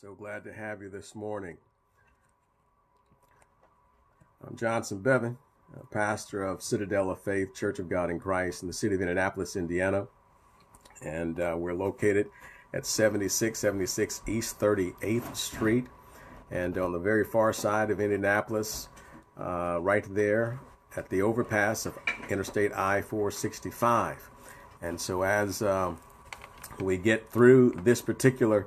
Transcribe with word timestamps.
So 0.00 0.14
glad 0.14 0.44
to 0.44 0.52
have 0.54 0.80
you 0.80 0.88
this 0.88 1.14
morning. 1.14 1.58
I'm 4.42 4.56
Johnson 4.56 5.02
Bevan, 5.02 5.36
pastor 5.90 6.42
of 6.42 6.62
Citadel 6.62 7.10
of 7.10 7.20
Faith 7.20 7.54
Church 7.54 7.78
of 7.78 7.90
God 7.90 8.08
in 8.08 8.18
Christ 8.18 8.62
in 8.62 8.66
the 8.66 8.72
city 8.72 8.94
of 8.94 9.02
Indianapolis, 9.02 9.56
Indiana. 9.56 10.06
And 11.02 11.38
uh, 11.38 11.54
we're 11.58 11.74
located 11.74 12.28
at 12.72 12.86
7676 12.86 14.22
East 14.26 14.58
38th 14.58 15.36
Street. 15.36 15.88
And 16.50 16.78
on 16.78 16.92
the 16.92 16.98
very 16.98 17.24
far 17.24 17.52
side 17.52 17.90
of 17.90 18.00
Indianapolis, 18.00 18.88
uh, 19.38 19.80
right 19.82 20.06
there 20.14 20.60
at 20.96 21.10
the 21.10 21.20
overpass 21.20 21.84
of 21.84 21.98
Interstate 22.30 22.72
I 22.72 23.02
465. 23.02 24.30
And 24.80 24.98
so 24.98 25.24
as 25.24 25.60
um, 25.60 25.98
we 26.80 26.96
get 26.96 27.30
through 27.30 27.72
this 27.84 28.00
particular 28.00 28.66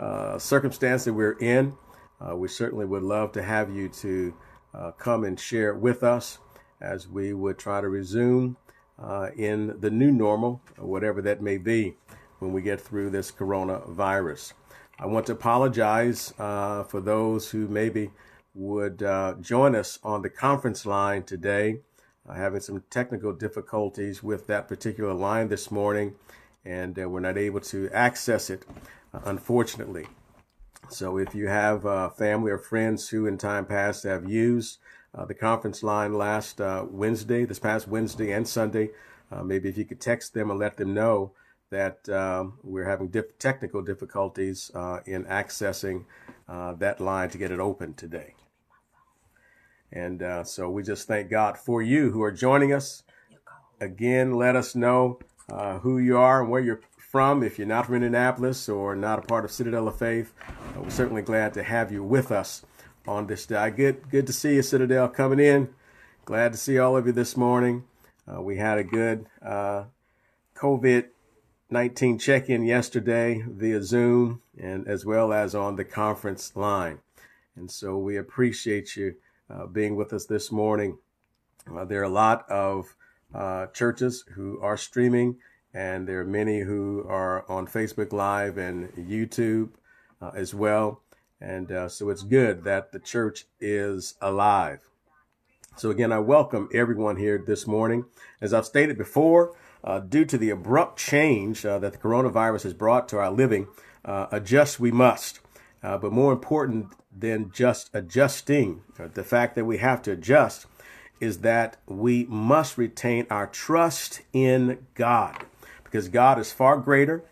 uh, 0.00 0.38
circumstance 0.38 1.04
that 1.04 1.12
we're 1.12 1.38
in, 1.38 1.74
uh, 2.20 2.34
we 2.34 2.48
certainly 2.48 2.86
would 2.86 3.02
love 3.02 3.32
to 3.32 3.42
have 3.42 3.70
you 3.74 3.88
to 3.88 4.34
uh, 4.72 4.90
come 4.92 5.24
and 5.24 5.38
share 5.38 5.74
with 5.74 6.02
us 6.02 6.38
as 6.80 7.06
we 7.06 7.34
would 7.34 7.58
try 7.58 7.82
to 7.82 7.88
resume 7.88 8.56
uh, 8.98 9.28
in 9.36 9.78
the 9.80 9.90
new 9.90 10.10
normal, 10.10 10.62
whatever 10.78 11.20
that 11.20 11.42
may 11.42 11.58
be, 11.58 11.94
when 12.38 12.50
we 12.52 12.62
get 12.62 12.80
through 12.80 13.10
this 13.10 13.30
coronavirus. 13.30 14.54
I 14.98 15.06
want 15.06 15.26
to 15.26 15.32
apologize 15.32 16.32
uh, 16.38 16.84
for 16.84 17.00
those 17.00 17.50
who 17.50 17.68
maybe 17.68 18.10
would 18.54 18.98
join 19.42 19.74
us 19.74 19.98
on 20.02 20.22
the 20.22 20.30
conference 20.30 20.86
line 20.86 21.24
today. 21.24 21.80
having 22.34 22.60
some 22.60 22.82
technical 22.88 23.34
difficulties 23.34 24.22
with 24.22 24.46
that 24.46 24.66
particular 24.66 25.12
line 25.12 25.48
this 25.48 25.70
morning, 25.70 26.14
and 26.64 26.96
we're 26.96 27.20
not 27.20 27.38
able 27.38 27.60
to 27.60 27.88
access 27.90 28.50
it 28.50 28.64
unfortunately. 29.12 30.06
So 30.88 31.18
if 31.18 31.34
you 31.34 31.48
have 31.48 31.86
uh, 31.86 32.10
family 32.10 32.50
or 32.50 32.58
friends 32.58 33.08
who 33.08 33.26
in 33.26 33.38
time 33.38 33.64
past 33.66 34.04
have 34.04 34.28
used 34.28 34.78
uh, 35.14 35.24
the 35.24 35.34
conference 35.34 35.82
line 35.82 36.14
last 36.14 36.60
uh, 36.60 36.84
Wednesday, 36.88 37.44
this 37.44 37.58
past 37.58 37.88
Wednesday 37.88 38.32
and 38.32 38.46
Sunday, 38.46 38.90
uh, 39.30 39.42
maybe 39.44 39.68
if 39.68 39.78
you 39.78 39.84
could 39.84 40.00
text 40.00 40.34
them 40.34 40.50
and 40.50 40.58
let 40.58 40.76
them 40.76 40.92
know 40.92 41.32
that 41.70 42.08
um, 42.08 42.58
we're 42.64 42.88
having 42.88 43.08
diff- 43.08 43.38
technical 43.38 43.82
difficulties 43.82 44.70
uh, 44.74 44.98
in 45.06 45.24
accessing 45.26 46.04
uh, 46.48 46.72
that 46.74 47.00
line 47.00 47.30
to 47.30 47.38
get 47.38 47.52
it 47.52 47.60
open 47.60 47.94
today. 47.94 48.34
And 49.92 50.46
so 50.46 50.70
we 50.70 50.84
just 50.84 51.08
thank 51.08 51.30
God 51.30 51.58
for 51.58 51.82
you 51.82 52.12
who 52.12 52.22
are 52.22 52.30
joining 52.30 52.72
us. 52.72 53.02
Again, 53.80 54.34
let 54.34 54.54
us 54.54 54.76
know 54.76 55.18
who 55.50 55.98
you 55.98 56.16
are 56.16 56.40
and 56.42 56.50
where 56.50 56.60
you're 56.60 56.80
from. 57.10 57.42
If 57.42 57.58
you're 57.58 57.66
not 57.66 57.86
from 57.86 57.96
Indianapolis 57.96 58.68
or 58.68 58.94
not 58.94 59.18
a 59.18 59.22
part 59.22 59.44
of 59.44 59.50
Citadel 59.50 59.88
of 59.88 59.98
Faith, 59.98 60.32
uh, 60.48 60.80
we're 60.80 60.90
certainly 60.90 61.22
glad 61.22 61.52
to 61.54 61.62
have 61.64 61.90
you 61.90 62.04
with 62.04 62.30
us 62.30 62.64
on 63.06 63.26
this 63.26 63.46
day. 63.46 63.70
Good, 63.70 64.08
good 64.10 64.26
to 64.28 64.32
see 64.32 64.54
you, 64.54 64.62
Citadel, 64.62 65.08
coming 65.08 65.40
in. 65.40 65.70
Glad 66.24 66.52
to 66.52 66.58
see 66.58 66.78
all 66.78 66.96
of 66.96 67.06
you 67.06 67.12
this 67.12 67.36
morning. 67.36 67.84
Uh, 68.32 68.40
we 68.40 68.58
had 68.58 68.78
a 68.78 68.84
good 68.84 69.26
uh, 69.44 69.84
COVID 70.54 71.08
19 71.72 72.18
check 72.18 72.48
in 72.48 72.64
yesterday 72.64 73.44
via 73.46 73.82
Zoom 73.82 74.42
and 74.58 74.86
as 74.88 75.06
well 75.06 75.32
as 75.32 75.54
on 75.54 75.76
the 75.76 75.84
conference 75.84 76.56
line. 76.56 76.98
And 77.56 77.70
so 77.70 77.96
we 77.96 78.16
appreciate 78.16 78.96
you 78.96 79.16
uh, 79.48 79.66
being 79.66 79.96
with 79.96 80.12
us 80.12 80.26
this 80.26 80.50
morning. 80.50 80.98
Uh, 81.72 81.84
there 81.84 82.00
are 82.00 82.04
a 82.04 82.08
lot 82.08 82.48
of 82.50 82.96
uh, 83.34 83.66
churches 83.66 84.24
who 84.34 84.60
are 84.60 84.76
streaming 84.76 85.36
and 85.72 86.08
there 86.08 86.20
are 86.20 86.24
many 86.24 86.60
who 86.60 87.04
are 87.08 87.48
on 87.48 87.66
Facebook 87.66 88.12
Live 88.12 88.58
and 88.58 88.92
YouTube 88.94 89.70
uh, 90.20 90.30
as 90.34 90.54
well. 90.54 91.00
And 91.40 91.70
uh, 91.70 91.88
so 91.88 92.10
it's 92.10 92.22
good 92.22 92.64
that 92.64 92.92
the 92.92 92.98
church 92.98 93.44
is 93.60 94.14
alive. 94.20 94.80
So, 95.76 95.90
again, 95.90 96.12
I 96.12 96.18
welcome 96.18 96.68
everyone 96.74 97.16
here 97.16 97.42
this 97.44 97.66
morning. 97.66 98.04
As 98.40 98.52
I've 98.52 98.66
stated 98.66 98.98
before, 98.98 99.54
uh, 99.82 100.00
due 100.00 100.26
to 100.26 100.36
the 100.36 100.50
abrupt 100.50 100.98
change 100.98 101.64
uh, 101.64 101.78
that 101.78 101.92
the 101.92 101.98
coronavirus 101.98 102.64
has 102.64 102.74
brought 102.74 103.08
to 103.10 103.18
our 103.18 103.30
living, 103.30 103.68
uh, 104.04 104.26
adjust 104.30 104.80
we 104.80 104.90
must. 104.90 105.40
But 105.80 106.12
more 106.12 106.32
important 106.32 106.88
than 107.16 107.50
just 107.52 107.88
adjusting, 107.94 108.82
the 109.14 109.24
fact 109.24 109.54
that 109.54 109.64
we 109.64 109.78
have 109.78 110.02
to 110.02 110.12
adjust 110.12 110.66
is 111.20 111.38
that 111.38 111.76
we 111.86 112.24
must 112.24 112.78
retain 112.78 113.26
our 113.30 113.46
trust 113.46 114.22
in 114.32 114.86
God 114.94 115.44
because 115.84 116.08
God 116.08 116.38
is 116.38 116.52
far 116.52 116.78
greater. 116.78 117.22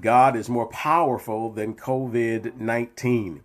God 0.00 0.36
is 0.36 0.48
more 0.48 0.66
powerful 0.66 1.50
than 1.50 1.74
COVID 1.74 2.56
19. 2.56 3.42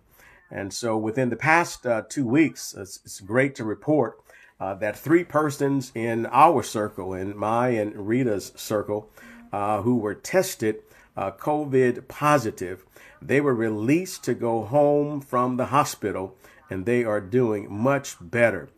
And 0.50 0.72
so 0.72 0.96
within 0.96 1.28
the 1.28 1.36
past 1.36 1.86
uh, 1.86 2.02
two 2.08 2.26
weeks, 2.26 2.74
it's, 2.76 3.00
it's, 3.04 3.20
great 3.20 3.54
to 3.56 3.64
report 3.64 4.18
uh, 4.58 4.74
that 4.74 4.98
three 4.98 5.24
persons 5.24 5.92
in 5.94 6.26
our 6.26 6.62
circle, 6.62 7.12
in 7.12 7.36
my 7.36 7.68
and 7.68 8.08
Rita's 8.08 8.52
circle, 8.56 9.10
uh, 9.52 9.82
who 9.82 9.96
were 9.96 10.14
tested 10.14 10.76
uh, 11.16 11.32
COVID 11.32 12.08
positive, 12.08 12.84
they 13.20 13.40
were 13.40 13.54
released 13.54 14.24
to 14.24 14.34
go 14.34 14.64
home 14.64 15.20
from 15.20 15.56
the 15.56 15.66
hospital 15.66 16.36
and 16.70 16.86
they 16.86 17.04
are 17.04 17.20
doing 17.20 17.70
much 17.70 18.16
better. 18.20 18.68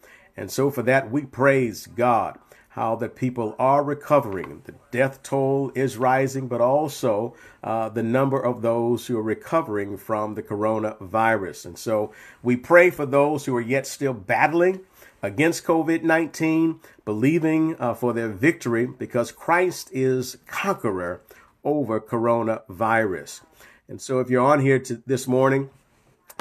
And 0.41 0.51
so 0.51 0.71
for 0.71 0.83
that, 0.84 1.11
we 1.11 1.27
praise 1.27 1.87
God 1.87 2.39
how 2.71 2.97
the 2.97 3.11
people 3.11 3.55
are 3.59 3.84
recovering. 3.84 4.62
The 4.65 4.75
death 4.91 5.23
toll 5.23 5.71
is 5.75 5.99
rising, 5.99 6.49
but 6.49 6.62
also 6.62 7.34
uh, 7.62 7.91
the 7.91 8.03
number 8.03 8.41
of 8.41 8.62
those 8.62 9.06
who 9.06 9.19
are 9.19 9.23
recovering 9.23 9.99
from 9.99 10.37
the 10.37 10.43
coronavirus. 10.43 11.67
And 11.67 11.78
so 11.78 12.15
we 12.43 12.56
pray 12.56 12.89
for 12.89 13.05
those 13.05 13.45
who 13.45 13.55
are 13.55 13.61
yet 13.61 13.87
still 13.87 14.15
battling 14.15 14.81
against 15.21 15.65
COVID 15.65 16.05
19, 16.05 16.81
believing 17.05 17.77
uh, 17.78 17.93
for 17.93 18.15
their 18.15 18.31
victory 18.31 18.87
because 18.87 19.33
Christ 19.33 19.91
is 19.93 20.39
conqueror 20.47 21.21
over 21.65 22.01
coronavirus. 22.01 23.43
And 23.89 24.01
so 24.01 24.21
if 24.21 24.31
you're 24.31 24.47
on 24.47 24.61
here 24.61 24.78
to, 24.78 25.03
this 25.05 25.28
morning, 25.28 25.69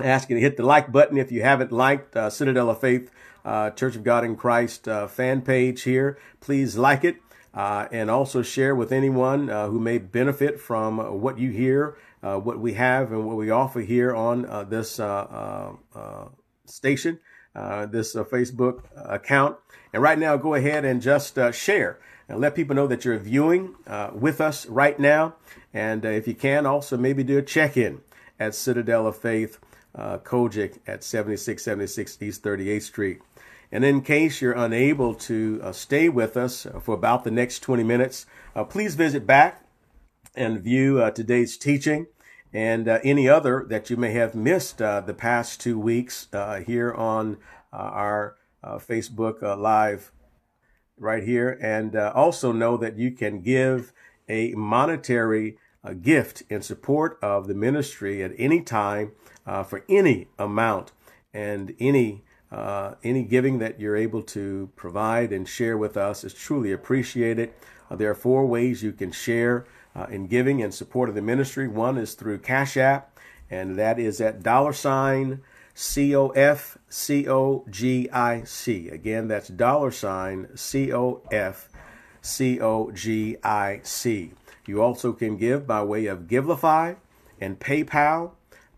asking 0.01 0.37
to 0.37 0.41
hit 0.41 0.55
the 0.55 0.65
like 0.65 0.89
button 0.89 1.17
if 1.17 1.33
you 1.33 1.41
haven't 1.41 1.73
liked 1.73 2.15
uh, 2.15 2.29
Citadel 2.29 2.69
of 2.69 2.79
Faith 2.79 3.11
uh, 3.45 3.69
Church 3.71 3.95
of 3.95 4.03
God 4.03 4.23
in 4.23 4.35
Christ 4.35 4.87
uh, 4.87 5.07
fan 5.07 5.41
page 5.41 5.83
here. 5.83 6.17
Please 6.39 6.77
like 6.77 7.03
it 7.03 7.17
uh, 7.53 7.87
and 7.91 8.09
also 8.09 8.41
share 8.41 8.75
with 8.75 8.91
anyone 8.91 9.49
uh, 9.49 9.67
who 9.67 9.79
may 9.79 9.97
benefit 9.97 10.59
from 10.59 10.97
what 11.21 11.39
you 11.39 11.49
hear, 11.49 11.97
uh, 12.21 12.37
what 12.37 12.59
we 12.59 12.73
have, 12.73 13.11
and 13.11 13.25
what 13.25 13.37
we 13.37 13.49
offer 13.49 13.81
here 13.81 14.15
on 14.15 14.43
this 14.69 14.99
station, 16.65 17.19
this 17.53 18.13
Facebook 18.15 18.83
account. 18.95 19.57
And 19.91 20.03
right 20.03 20.19
now, 20.19 20.37
go 20.37 20.53
ahead 20.53 20.85
and 20.85 21.01
just 21.01 21.37
share 21.53 21.99
and 22.27 22.39
let 22.39 22.53
people 22.53 22.75
know 22.75 22.87
that 22.87 23.03
you're 23.03 23.17
viewing 23.17 23.75
with 24.13 24.39
us 24.39 24.67
right 24.67 24.99
now. 24.99 25.35
And 25.73 26.05
if 26.05 26.27
you 26.27 26.35
can, 26.35 26.65
also 26.65 26.97
maybe 26.97 27.23
do 27.23 27.39
a 27.39 27.41
check 27.41 27.75
in 27.77 28.01
at 28.39 28.53
Citadel 28.53 29.07
of 29.07 29.17
Faith. 29.17 29.59
Uh, 29.95 30.19
COGIC 30.19 30.77
at 30.85 31.03
7676 31.03 32.21
East 32.21 32.43
38th 32.43 32.81
Street. 32.83 33.21
And 33.71 33.85
in 33.85 34.01
case 34.01 34.41
you're 34.41 34.53
unable 34.53 35.13
to 35.13 35.59
uh, 35.63 35.71
stay 35.71 36.09
with 36.09 36.35
us 36.35 36.65
for 36.81 36.95
about 36.95 37.23
the 37.23 37.31
next 37.31 37.59
20 37.59 37.83
minutes, 37.83 38.25
uh, 38.55 38.63
please 38.63 38.95
visit 38.95 39.27
back 39.27 39.63
and 40.35 40.59
view 40.59 41.01
uh, 41.01 41.11
today's 41.11 41.57
teaching 41.57 42.07
and 42.51 42.87
uh, 42.87 42.99
any 43.03 43.29
other 43.29 43.65
that 43.69 43.91
you 43.91 43.97
may 43.97 44.11
have 44.11 44.33
missed 44.33 44.81
uh, 44.81 45.01
the 45.01 45.13
past 45.13 45.61
two 45.61 45.77
weeks 45.77 46.27
uh, 46.33 46.61
here 46.61 46.91
on 46.91 47.37
our 47.71 48.35
Facebook 48.63 49.41
Live 49.41 50.11
right 50.97 51.23
here. 51.23 51.57
And 51.61 51.95
also 51.95 52.51
know 52.51 52.75
that 52.77 52.97
you 52.97 53.11
can 53.11 53.41
give 53.41 53.93
a 54.27 54.53
monetary 54.55 55.57
gift 56.01 56.41
in 56.49 56.63
support 56.63 57.19
of 57.21 57.47
the 57.47 57.53
ministry 57.53 58.23
at 58.23 58.31
any 58.37 58.61
time 58.61 59.11
for 59.67 59.85
any 59.87 60.27
amount 60.39 60.91
and 61.31 61.75
any 61.79 62.23
uh, 62.51 62.95
any 63.03 63.23
giving 63.23 63.59
that 63.59 63.79
you're 63.79 63.95
able 63.95 64.23
to 64.23 64.69
provide 64.75 65.31
and 65.31 65.47
share 65.47 65.77
with 65.77 65.95
us 65.97 66.23
is 66.23 66.33
truly 66.33 66.71
appreciated. 66.71 67.53
Uh, 67.89 67.95
there 67.95 68.09
are 68.09 68.15
four 68.15 68.45
ways 68.45 68.83
you 68.83 68.91
can 68.91 69.11
share 69.11 69.65
uh, 69.95 70.05
in 70.09 70.27
giving 70.27 70.61
and 70.61 70.73
support 70.73 71.09
of 71.09 71.15
the 71.15 71.21
ministry. 71.21 71.67
One 71.67 71.97
is 71.97 72.13
through 72.13 72.39
Cash 72.39 72.77
App, 72.77 73.19
and 73.49 73.77
that 73.77 73.99
is 73.99 74.21
at 74.21 74.43
dollar 74.43 74.73
sign 74.73 75.41
C 75.73 76.15
O 76.15 76.29
F 76.29 76.77
C 76.89 77.27
O 77.27 77.65
G 77.69 78.09
I 78.11 78.43
C. 78.43 78.89
Again, 78.89 79.27
that's 79.27 79.47
dollar 79.47 79.91
sign 79.91 80.49
C 80.55 80.91
O 80.91 81.21
F 81.31 81.69
C 82.21 82.59
O 82.59 82.91
G 82.91 83.37
I 83.43 83.79
C. 83.83 84.33
You 84.65 84.81
also 84.81 85.13
can 85.13 85.37
give 85.37 85.65
by 85.65 85.81
way 85.83 86.05
of 86.07 86.27
Givelify 86.27 86.97
and 87.39 87.59
PayPal. 87.59 88.31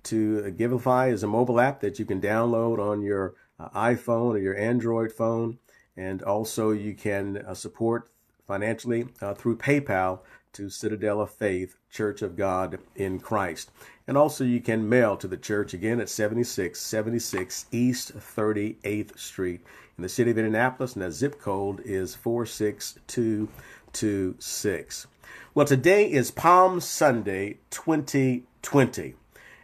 To 0.03 0.53
Givelify 0.57 1.11
is 1.11 1.21
a 1.21 1.27
mobile 1.27 1.59
app 1.59 1.81
that 1.81 1.99
you 1.99 2.05
can 2.05 2.21
download 2.21 2.79
on 2.79 3.01
your 3.01 3.33
uh, 3.33 3.50
iPhone 3.69 4.33
or 4.33 4.39
your 4.39 4.57
Android 4.57 5.11
phone. 5.11 5.59
And 5.97 6.23
also, 6.23 6.71
you 6.71 6.93
can 6.93 7.37
uh, 7.37 7.53
support 7.53 8.09
financially 8.47 9.07
uh, 9.21 9.33
through 9.33 9.57
PayPal 9.57 10.19
to 10.53 10.69
Citadel 10.69 11.19
of 11.21 11.31
Faith 11.31 11.77
Church 11.89 12.21
of 12.21 12.35
God 12.35 12.79
in 12.95 13.19
Christ. 13.19 13.71
And 14.07 14.17
also 14.17 14.43
you 14.43 14.59
can 14.59 14.89
mail 14.89 15.15
to 15.17 15.27
the 15.27 15.37
church 15.37 15.73
again 15.73 16.01
at 16.01 16.09
7676 16.09 17.67
East 17.71 18.17
38th 18.17 19.17
Street 19.17 19.61
in 19.97 20.03
the 20.03 20.09
city 20.09 20.29
of 20.31 20.37
Indianapolis, 20.37 20.95
and 20.95 21.03
that 21.03 21.11
zip 21.11 21.39
code 21.39 21.81
is 21.85 22.15
46226. 22.15 25.07
Well, 25.53 25.65
today 25.65 26.09
is 26.11 26.31
Palm 26.31 26.81
Sunday 26.81 27.59
2020, 27.69 29.13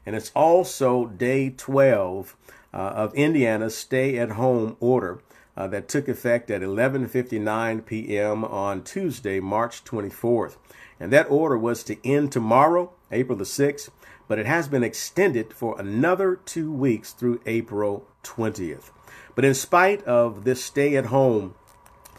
and 0.05 0.15
it's 0.15 0.31
also 0.35 1.07
day 1.07 1.49
12 1.49 2.37
uh, 2.47 2.51
of 2.73 3.13
Indiana's 3.15 3.77
stay 3.77 4.17
at 4.17 4.31
home 4.31 4.77
order 4.79 5.21
uh, 5.57 5.67
that 5.67 5.89
took 5.89 6.07
effect 6.07 6.51
at 6.51 6.61
11:59 6.61 7.85
p.m. 7.85 8.45
on 8.45 8.83
Tuesday, 8.83 9.39
March 9.39 9.83
24th. 9.83 10.57
And 10.99 11.11
that 11.11 11.29
order 11.29 11.57
was 11.57 11.83
to 11.85 11.97
end 12.07 12.31
tomorrow, 12.31 12.91
April 13.11 13.37
the 13.37 13.43
6th, 13.43 13.89
but 14.27 14.39
it 14.39 14.45
has 14.45 14.67
been 14.67 14.83
extended 14.83 15.53
for 15.53 15.79
another 15.79 16.35
2 16.35 16.71
weeks 16.71 17.11
through 17.13 17.41
April 17.45 18.07
20th. 18.23 18.91
But 19.35 19.45
in 19.45 19.53
spite 19.53 20.03
of 20.03 20.43
this 20.43 20.63
stay 20.63 20.95
at 20.95 21.07
home 21.07 21.55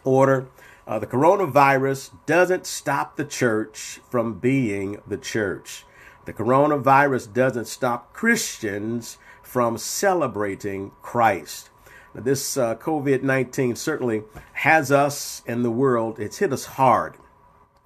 order, 0.03 0.47
uh, 0.87 0.99
the 0.99 1.07
coronavirus 1.07 2.11
doesn't 2.25 2.65
stop 2.65 3.15
the 3.15 3.25
church 3.25 3.99
from 4.09 4.39
being 4.39 5.01
the 5.07 5.17
church. 5.17 5.85
The 6.25 6.33
coronavirus 6.33 7.33
doesn't 7.33 7.67
stop 7.67 8.13
Christians 8.13 9.17
from 9.49 9.79
celebrating 9.79 10.91
Christ. 11.01 11.71
Now, 12.13 12.21
this 12.21 12.55
uh, 12.55 12.75
COVID 12.75 13.23
19 13.23 13.75
certainly 13.75 14.21
has 14.53 14.91
us 14.91 15.41
and 15.47 15.65
the 15.65 15.71
world, 15.71 16.19
it's 16.19 16.37
hit 16.37 16.53
us 16.53 16.65
hard. 16.65 17.15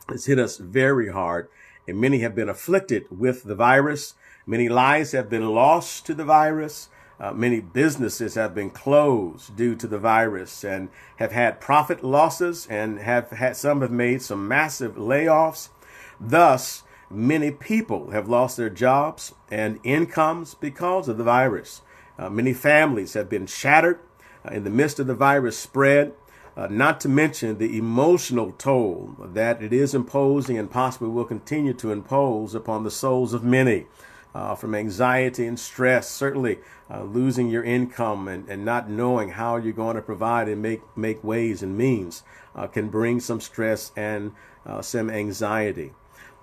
It's 0.10 0.26
hit 0.26 0.40
us 0.40 0.58
very 0.58 1.10
hard, 1.10 1.48
and 1.88 2.02
many 2.02 2.20
have 2.20 2.36
been 2.36 2.50
afflicted 2.50 3.06
with 3.10 3.44
the 3.44 3.56
virus. 3.56 4.16
Many 4.46 4.68
lives 4.68 5.14
have 5.14 5.30
been 5.30 5.48
lost 5.56 6.06
to 6.08 6.14
the 6.14 6.26
virus. 6.26 6.90
Uh, 7.18 7.32
many 7.32 7.62
businesses 7.62 8.36
have 8.36 8.54
been 8.54 8.70
closed 8.70 9.56
due 9.56 9.76
to 9.76 9.88
the 9.88 10.00
virus 10.00 10.66
and 10.66 10.90
have 11.16 11.32
had 11.32 11.62
profit 11.62 12.04
losses 12.04 12.68
and 12.70 13.00
have 13.00 13.30
had 13.30 13.56
some 13.56 13.80
have 13.80 13.92
made 13.92 14.22
some 14.22 14.46
massive 14.50 14.96
layoffs. 14.96 15.70
Thus, 16.20 16.84
many 17.14 17.52
people 17.52 18.12
have 18.12 18.28
lost 18.28 18.58
their 18.58 18.70
jobs 18.70 19.34
and 19.52 19.80
incomes 19.84 20.56
because 20.56 21.08
of 21.08 21.18
the 21.18 21.24
virus. 21.24 21.82
Uh, 22.18 22.30
many 22.30 22.54
families 22.54 23.14
have 23.14 23.30
been 23.30 23.46
shattered 23.46 24.00
uh, 24.46 24.54
in 24.54 24.64
the 24.64 24.70
midst 24.70 25.00
of 25.00 25.08
the 25.08 25.16
virus 25.16 25.58
spread, 25.58 26.14
uh, 26.56 26.68
not 26.70 27.00
to 27.00 27.10
mention 27.10 27.58
the 27.58 27.78
emotional 27.78 28.52
toll 28.52 29.16
that 29.20 29.62
it 29.64 29.74
is 29.74 29.96
imposing 29.96 30.58
and 30.58 30.70
possibly 30.70 31.08
will 31.08 31.26
continue 31.26 31.74
to 31.74 31.92
impose 31.92 32.54
upon 32.54 32.84
the 32.84 32.92
souls 32.92 33.34
of 33.34 33.44
many. 33.44 33.88
Uh, 34.36 34.56
from 34.56 34.74
anxiety 34.74 35.46
and 35.46 35.60
stress, 35.60 36.10
certainly 36.10 36.58
uh, 36.90 37.04
losing 37.04 37.50
your 37.50 37.64
income 37.64 38.28
and, 38.28 38.50
and 38.50 38.66
not 38.66 38.90
knowing 38.90 39.30
how 39.30 39.58
you're 39.58 39.72
going 39.72 39.96
to 39.96 40.02
provide 40.02 40.48
and 40.48 40.60
make, 40.60 40.82
make 40.98 41.24
ways 41.24 41.62
and 41.62 41.78
means 41.78 42.24
uh, 42.56 42.66
can 42.66 42.90
bring 42.90 43.20
some 43.20 43.40
stress 43.40 43.92
and 43.96 44.32
some 44.82 45.10
anxiety. 45.10 45.92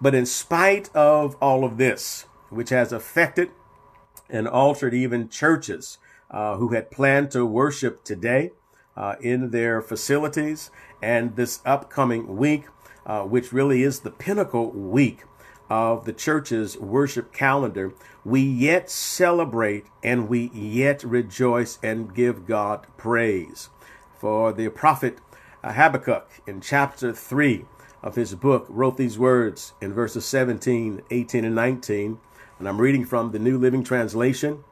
But 0.01 0.15
in 0.15 0.27
spite 0.27 0.95
of 0.95 1.37
all 1.41 1.65
of 1.65 1.77
this, 1.77 2.27
which 2.49 2.71
has 2.71 2.93
affected 2.93 3.51
and 4.29 4.49
altered 4.49 4.95
even 4.95 5.29
churches, 5.29 5.99
uh, 6.31 6.57
who 6.57 6.69
had 6.69 6.91
planned 6.91 7.31
to 7.33 7.45
worship 7.45 8.05
today 8.05 8.53
uh, 8.97 9.17
in 9.21 9.51
their 9.51 9.83
facilities 9.83 10.71
and 11.03 11.37
this 11.37 11.61
upcoming 11.67 12.37
week, 12.37 12.65
uh, 13.05 13.23
which 13.23 13.53
really 13.53 13.83
is 13.83 14.01
the 14.01 14.11
pinnacle 14.11 14.71
week 14.71 15.25
of 15.69 16.05
the 16.05 16.13
church's 16.13 16.77
worship 16.79 17.33
calendar, 17.33 17.93
we 18.25 18.41
yet 18.41 18.91
celebrate 18.91 19.87
and 20.03 20.29
we 20.29 20.51
yet 20.53 21.03
rejoice 21.05 21.79
and 21.83 22.15
give 22.15 22.47
God 22.47 22.87
praise. 22.97 23.69
For 24.19 24.53
the 24.53 24.69
prophet 24.69 25.19
Habakkuk 25.63 26.29
in 26.47 26.61
chapter 26.61 27.13
3 27.13 27.65
of 28.03 28.17
his 28.17 28.35
book 28.35 28.67
wrote 28.69 28.97
these 28.97 29.19
words 29.19 29.75
in 29.81 29.93
verses 29.93 30.25
17, 30.25 31.03
18, 31.11 31.45
and 31.45 31.55
19. 31.55 32.19
And 32.59 32.69
I'm 32.69 32.81
reading 32.81 33.05
from 33.05 33.33
the 33.33 33.39
New 33.39 33.59
Living 33.59 33.85
Translation. 33.85 34.65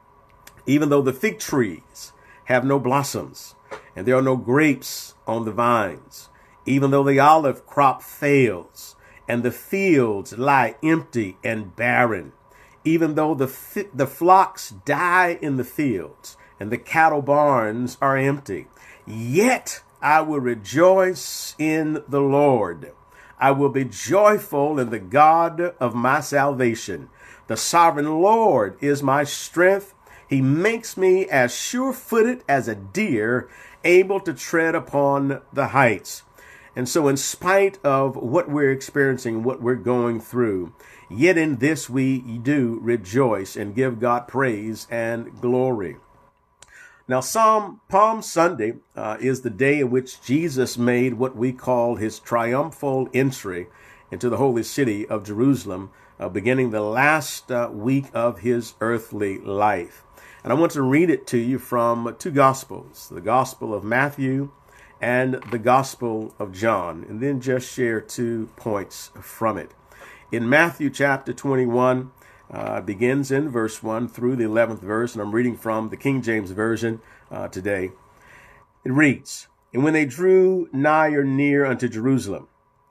Even 0.65 0.89
though 0.89 1.01
the 1.01 1.13
fig 1.13 1.39
trees 1.39 2.13
have 2.45 2.65
no 2.65 2.79
blossoms 2.79 3.55
and 3.95 4.05
there 4.05 4.15
are 4.15 4.21
no 4.21 4.35
grapes 4.35 5.13
on 5.27 5.45
the 5.45 5.51
vines, 5.51 6.29
even 6.65 6.91
though 6.91 7.03
the 7.03 7.19
olive 7.19 7.65
crop 7.65 8.01
fails 8.01 8.95
and 9.27 9.43
the 9.43 9.51
fields 9.51 10.37
lie 10.37 10.75
empty 10.83 11.37
and 11.43 11.75
barren, 11.75 12.33
even 12.83 13.15
though 13.15 13.35
the, 13.35 13.85
the 13.93 14.07
flocks 14.07 14.71
die 14.85 15.37
in 15.41 15.57
the 15.57 15.63
fields 15.63 16.37
and 16.59 16.71
the 16.71 16.77
cattle 16.77 17.21
barns 17.21 17.97
are 18.01 18.17
empty, 18.17 18.67
yet 19.05 19.81
I 20.01 20.21
will 20.21 20.39
rejoice 20.39 21.55
in 21.57 22.03
the 22.07 22.21
Lord. 22.21 22.91
I 23.39 23.51
will 23.51 23.69
be 23.69 23.85
joyful 23.85 24.79
in 24.79 24.89
the 24.89 24.99
God 24.99 25.61
of 25.79 25.95
my 25.95 26.19
salvation. 26.19 27.09
The 27.47 27.57
sovereign 27.57 28.21
Lord 28.21 28.77
is 28.81 29.01
my 29.01 29.23
strength 29.23 29.93
he 30.29 30.41
makes 30.41 30.95
me 30.95 31.25
as 31.25 31.55
sure 31.55 31.91
footed 31.91 32.43
as 32.47 32.67
a 32.67 32.75
deer, 32.75 33.49
able 33.83 34.19
to 34.19 34.33
tread 34.33 34.75
upon 34.75 35.41
the 35.51 35.69
heights. 35.69 36.21
And 36.75 36.87
so, 36.87 37.07
in 37.07 37.17
spite 37.17 37.83
of 37.83 38.15
what 38.15 38.47
we're 38.47 38.71
experiencing, 38.71 39.43
what 39.43 39.59
we're 39.59 39.73
going 39.73 40.21
through, 40.21 40.73
yet 41.09 41.35
in 41.35 41.55
this 41.55 41.89
we 41.89 42.19
do 42.19 42.77
rejoice 42.81 43.55
and 43.55 43.73
give 43.73 43.99
God 43.99 44.27
praise 44.27 44.85
and 44.91 45.41
glory. 45.41 45.97
Now, 47.09 47.21
Psalm 47.21 47.81
Palm 47.89 48.21
Sunday 48.21 48.75
uh, 48.95 49.17
is 49.19 49.41
the 49.41 49.49
day 49.49 49.79
in 49.79 49.89
which 49.89 50.21
Jesus 50.21 50.77
made 50.77 51.15
what 51.15 51.35
we 51.35 51.51
call 51.51 51.95
his 51.95 52.19
triumphal 52.19 53.09
entry 53.15 53.65
into 54.11 54.29
the 54.29 54.37
holy 54.37 54.61
city 54.61 55.07
of 55.07 55.25
Jerusalem, 55.25 55.89
uh, 56.19 56.29
beginning 56.29 56.69
the 56.69 56.83
last 56.83 57.51
uh, 57.51 57.67
week 57.73 58.05
of 58.13 58.41
his 58.41 58.75
earthly 58.79 59.39
life. 59.39 60.03
And 60.43 60.53
I 60.53 60.55
want 60.55 60.71
to 60.73 60.83
read 60.83 61.09
it 61.09 61.25
to 61.27 61.39
you 61.39 61.57
from 61.57 62.15
two 62.19 62.29
Gospels 62.29 63.09
the 63.11 63.21
Gospel 63.21 63.73
of 63.73 63.83
Matthew 63.83 64.51
and 65.01 65.41
the 65.49 65.57
Gospel 65.57 66.35
of 66.37 66.51
John, 66.51 67.07
and 67.09 67.19
then 67.21 67.41
just 67.41 67.73
share 67.73 68.01
two 68.01 68.51
points 68.55 69.09
from 69.19 69.57
it. 69.57 69.71
In 70.31 70.47
Matthew 70.47 70.91
chapter 70.91 71.33
21, 71.33 72.11
uh, 72.51 72.81
begins 72.81 73.31
in 73.31 73.49
verse 73.49 73.83
1 73.83 74.07
through 74.07 74.35
the 74.35 74.43
11th 74.43 74.81
verse, 74.81 75.13
and 75.13 75.21
I'm 75.21 75.33
reading 75.33 75.55
from 75.55 75.89
the 75.89 75.97
King 75.97 76.21
James 76.21 76.51
Version 76.51 77.01
uh, 77.31 77.47
today. 77.47 77.91
It 78.83 78.91
reads, 78.91 79.47
And 79.73 79.83
when 79.83 79.93
they 79.93 80.05
drew 80.05 80.69
nigh 80.71 81.09
or 81.09 81.23
near 81.23 81.65
unto 81.65 81.87
Jerusalem, 81.87 82.47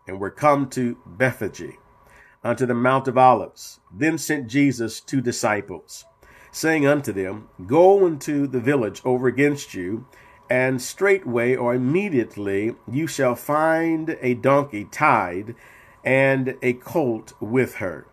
and 0.06 0.20
were 0.20 0.30
come 0.30 0.68
to 0.70 0.96
Bethphage, 1.06 1.76
unto 2.44 2.66
the 2.66 2.74
Mount 2.74 3.08
of 3.08 3.18
Olives, 3.18 3.80
then 3.92 4.16
sent 4.16 4.48
Jesus 4.48 5.00
two 5.00 5.20
disciples 5.20 6.04
saying 6.50 6.86
unto 6.86 7.12
them, 7.12 7.48
Go 7.66 8.06
into 8.06 8.46
the 8.46 8.60
village 8.60 9.00
over 9.04 9.28
against 9.28 9.74
you, 9.74 10.06
and 10.50 10.80
straightway 10.80 11.54
or 11.54 11.74
immediately 11.74 12.74
you 12.90 13.06
shall 13.06 13.34
find 13.34 14.16
a 14.20 14.34
donkey 14.34 14.84
tied, 14.84 15.54
and 16.04 16.56
a 16.62 16.72
colt 16.74 17.34
with 17.40 17.76
her. 17.76 18.06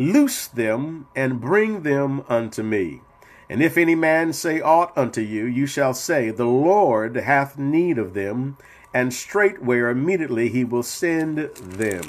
Loose 0.00 0.46
them, 0.46 1.08
and 1.14 1.42
bring 1.42 1.82
them 1.82 2.24
unto 2.26 2.62
me. 2.62 3.02
And 3.50 3.62
if 3.62 3.76
any 3.76 3.94
man 3.94 4.32
say 4.32 4.58
aught 4.58 4.96
unto 4.96 5.20
you, 5.20 5.44
you 5.44 5.66
shall 5.66 5.92
say, 5.92 6.30
The 6.30 6.46
Lord 6.46 7.16
hath 7.16 7.58
need 7.58 7.98
of 7.98 8.14
them, 8.14 8.56
and 8.94 9.12
straightway 9.12 9.80
immediately 9.80 10.48
he 10.48 10.64
will 10.64 10.82
send 10.82 11.36
them. 11.54 12.04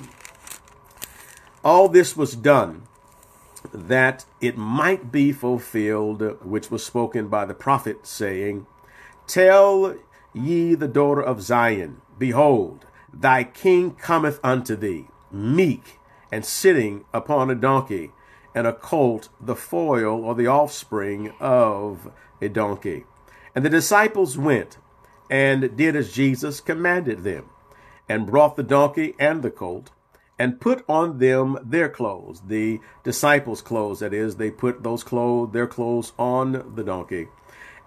All 1.66 1.90
this 1.90 2.16
was 2.16 2.34
done 2.34 2.84
that 3.74 4.24
it 4.40 4.56
might 4.56 5.12
be 5.12 5.34
fulfilled, 5.34 6.38
which 6.46 6.72
was 6.72 6.86
spoken 6.86 7.28
by 7.28 7.44
the 7.44 7.54
prophet, 7.54 8.08
saying, 8.08 8.68
Tell 9.28 9.98
ye 10.34 10.76
the 10.76 10.88
daughter 10.88 11.22
of 11.22 11.42
Zion, 11.42 12.00
Behold, 12.18 12.86
thy 13.14 13.44
king 13.44 13.92
cometh 13.92 14.40
unto 14.46 14.78
thee, 14.78 15.08
meek 15.30 15.98
and 16.32 16.46
sitting 16.46 17.06
upon 17.14 17.50
a 17.50 17.56
donkey, 17.56 18.12
and 18.54 18.68
a 18.68 18.74
colt, 18.74 19.30
the 19.40 19.56
foal 19.56 20.26
or 20.26 20.36
the 20.36 20.48
offspring 20.48 21.32
of 21.40 22.12
a 22.42 22.50
donkey. 22.50 23.06
And 23.56 23.64
the 23.64 23.70
disciples 23.70 24.38
went 24.38 24.78
and 25.30 25.78
did 25.78 25.96
as 25.96 26.12
Jesus 26.12 26.60
commanded 26.60 27.24
them, 27.24 27.50
and 28.10 28.28
brought 28.28 28.58
the 28.58 28.64
donkey 28.64 29.16
and 29.18 29.42
the 29.42 29.52
colt 29.52 29.92
and 30.42 30.60
put 30.60 30.84
on 30.90 31.20
them 31.20 31.56
their 31.64 31.88
clothes, 31.88 32.42
the 32.48 32.80
disciples' 33.04 33.62
clothes, 33.62 34.00
that 34.00 34.12
is, 34.12 34.38
they 34.38 34.50
put 34.50 34.82
those 34.82 35.04
clothes, 35.04 35.54
their 35.54 35.68
clothes 35.68 36.14
on 36.18 36.74
the 36.76 36.84
donkey. 36.84 37.28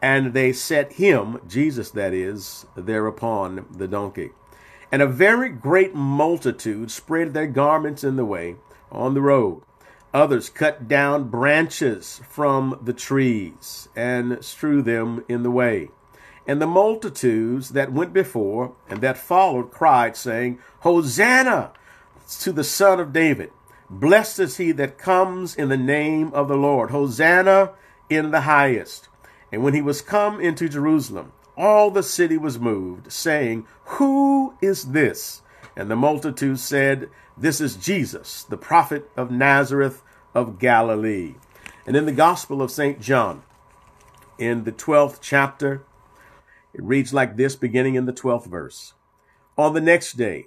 And 0.01 0.35
they 0.35 0.53
set 0.53 0.93
him, 0.93 1.41
Jesus 1.49 1.91
that 1.91 2.15
is, 2.15 2.65
thereupon 2.77 3.67
the 3.77 3.89
donkey. 3.89 4.31
And 4.93 5.03
a 5.03 5.07
very 5.07 5.49
great 5.49 5.95
multitude 5.95 6.91
spread 6.91 7.35
their 7.35 7.47
garments 7.47 8.05
in 8.05 8.17
the 8.17 8.25
way 8.25 8.57
on 8.91 9.15
the 9.15 9.23
road. 9.23 9.63
Others 10.13 10.51
cut 10.51 10.87
down 10.87 11.29
branches 11.29 12.21
from 12.29 12.79
the 12.81 12.93
trees 12.93 13.89
and 13.97 14.45
strew 14.45 14.81
them 14.81 15.25
in 15.29 15.43
the 15.43 15.51
way. 15.51 15.91
And 16.47 16.61
the 16.61 16.67
multitudes 16.67 17.71
that 17.71 17.93
went 17.93 18.13
before 18.13 18.77
and 18.89 19.01
that 19.01 19.19
followed 19.19 19.71
cried, 19.73 20.17
saying, 20.17 20.61
Hosanna 20.81 21.73
to 22.41 22.53
the 22.53 22.65
Son 22.65 23.01
of 23.01 23.13
David. 23.13 23.51
Blessed 23.91 24.39
is 24.39 24.57
he 24.57 24.73
that 24.73 24.99
comes 24.99 25.55
in 25.55 25.69
the 25.69 25.77
name 25.77 26.33
of 26.33 26.49
the 26.49 26.57
Lord. 26.57 26.91
Hosanna 26.91 27.73
in 28.09 28.31
the 28.31 28.43
highest. 28.43 29.09
And 29.51 29.63
when 29.63 29.75
he 29.75 29.83
was 29.83 30.01
come 30.01 30.41
into 30.41 30.69
Jerusalem, 30.69 31.33
all 31.57 31.91
the 31.91 32.03
city 32.03 32.37
was 32.37 32.59
moved, 32.59 33.13
saying, 33.13 33.67
Who 33.85 34.55
is 34.61 34.93
this? 34.93 35.43
And 35.77 35.91
the 35.91 35.97
multitude 35.97 36.59
said, 36.59 37.09
This 37.37 37.61
is 37.61 37.77
Jesus, 37.77 38.45
the 38.45 38.57
prophet 38.57 39.11
of 39.17 39.31
Nazareth 39.31 40.03
of 40.35 40.59
Galilee. 40.59 41.35
And 41.87 41.97
in 41.97 42.07
the 42.07 42.13
Gospel 42.13 42.63
of 42.63 42.71
St. 42.71 43.01
John, 43.01 43.43
in 44.39 44.65
the 44.65 44.73
12th 44.73 45.19
chapter, 45.21 45.85
it 46.73 46.83
reads 46.83 47.15
like 47.15 47.37
this, 47.37 47.55
beginning 47.55 47.95
in 47.95 48.07
the 48.07 48.13
12th 48.13 48.47
verse. 48.47 48.95
On 49.57 49.75
the 49.75 49.81
next 49.81 50.15
day, 50.15 50.47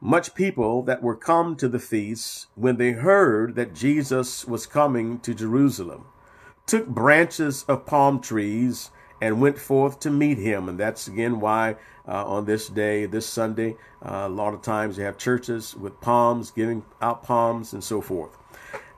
much 0.00 0.34
people 0.34 0.82
that 0.82 1.02
were 1.02 1.16
come 1.16 1.56
to 1.56 1.68
the 1.68 1.78
feast, 1.78 2.48
when 2.54 2.76
they 2.76 2.92
heard 2.92 3.54
that 3.54 3.74
Jesus 3.74 4.44
was 4.44 4.66
coming 4.66 5.18
to 5.20 5.32
Jerusalem, 5.32 6.04
took 6.66 6.86
branches 6.86 7.64
of 7.64 7.86
palm 7.86 8.20
trees 8.20 8.90
and 9.20 9.40
went 9.40 9.58
forth 9.58 10.00
to 10.00 10.10
meet 10.10 10.38
him. 10.38 10.68
And 10.68 10.78
that's 10.78 11.08
again 11.08 11.40
why 11.40 11.76
uh, 12.06 12.24
on 12.26 12.44
this 12.44 12.68
day, 12.68 13.06
this 13.06 13.26
Sunday, 13.26 13.76
uh, 14.02 14.24
a 14.26 14.28
lot 14.28 14.54
of 14.54 14.62
times 14.62 14.98
you 14.98 15.04
have 15.04 15.16
churches 15.16 15.74
with 15.74 16.00
palms, 16.00 16.50
giving 16.50 16.84
out 17.00 17.22
palms 17.22 17.72
and 17.72 17.82
so 17.82 18.00
forth. 18.00 18.36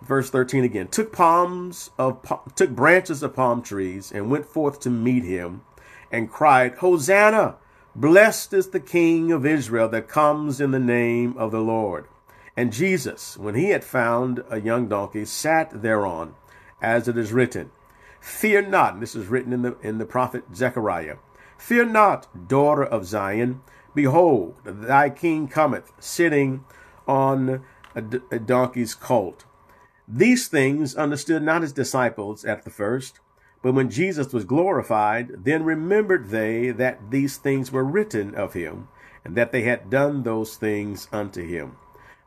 Verse 0.02 0.30
13 0.30 0.64
again, 0.64 0.88
took 0.88 1.12
palms 1.12 1.90
of, 1.98 2.20
took 2.54 2.70
branches 2.70 3.22
of 3.22 3.34
palm 3.34 3.62
trees 3.62 4.12
and 4.12 4.30
went 4.30 4.46
forth 4.46 4.80
to 4.80 4.90
meet 4.90 5.24
him 5.24 5.62
and 6.10 6.30
cried, 6.30 6.76
Hosanna! 6.76 7.56
Blessed 7.94 8.52
is 8.52 8.68
the 8.68 8.80
King 8.80 9.32
of 9.32 9.46
Israel 9.46 9.88
that 9.88 10.06
comes 10.06 10.60
in 10.60 10.70
the 10.70 10.78
name 10.78 11.34
of 11.38 11.50
the 11.50 11.62
Lord. 11.62 12.06
And 12.54 12.72
Jesus, 12.72 13.38
when 13.38 13.54
he 13.54 13.70
had 13.70 13.84
found 13.84 14.44
a 14.50 14.60
young 14.60 14.86
donkey, 14.86 15.24
sat 15.24 15.82
thereon, 15.82 16.34
as 16.82 17.08
it 17.08 17.16
is 17.16 17.32
written, 17.32 17.70
Fear 18.26 18.62
not, 18.62 18.94
and 18.94 19.02
this 19.02 19.14
is 19.14 19.28
written 19.28 19.52
in 19.52 19.62
the 19.62 19.76
in 19.82 19.98
the 19.98 20.04
prophet 20.04 20.42
Zechariah. 20.52 21.18
Fear 21.56 21.86
not, 21.86 22.48
daughter 22.48 22.82
of 22.82 23.06
Zion. 23.06 23.60
Behold, 23.94 24.56
thy 24.64 25.10
king 25.10 25.46
cometh, 25.46 25.92
sitting 26.00 26.64
on 27.06 27.64
a, 27.94 28.02
a 28.32 28.40
donkey's 28.40 28.96
colt. 28.96 29.44
These 30.08 30.48
things 30.48 30.96
understood 30.96 31.44
not 31.44 31.62
his 31.62 31.72
disciples 31.72 32.44
at 32.44 32.64
the 32.64 32.70
first, 32.70 33.20
but 33.62 33.74
when 33.74 33.90
Jesus 33.90 34.32
was 34.32 34.44
glorified, 34.44 35.44
then 35.44 35.62
remembered 35.62 36.30
they 36.30 36.72
that 36.72 37.12
these 37.12 37.36
things 37.36 37.70
were 37.70 37.84
written 37.84 38.34
of 38.34 38.54
him, 38.54 38.88
and 39.24 39.36
that 39.36 39.52
they 39.52 39.62
had 39.62 39.88
done 39.88 40.24
those 40.24 40.56
things 40.56 41.06
unto 41.12 41.46
him. 41.46 41.76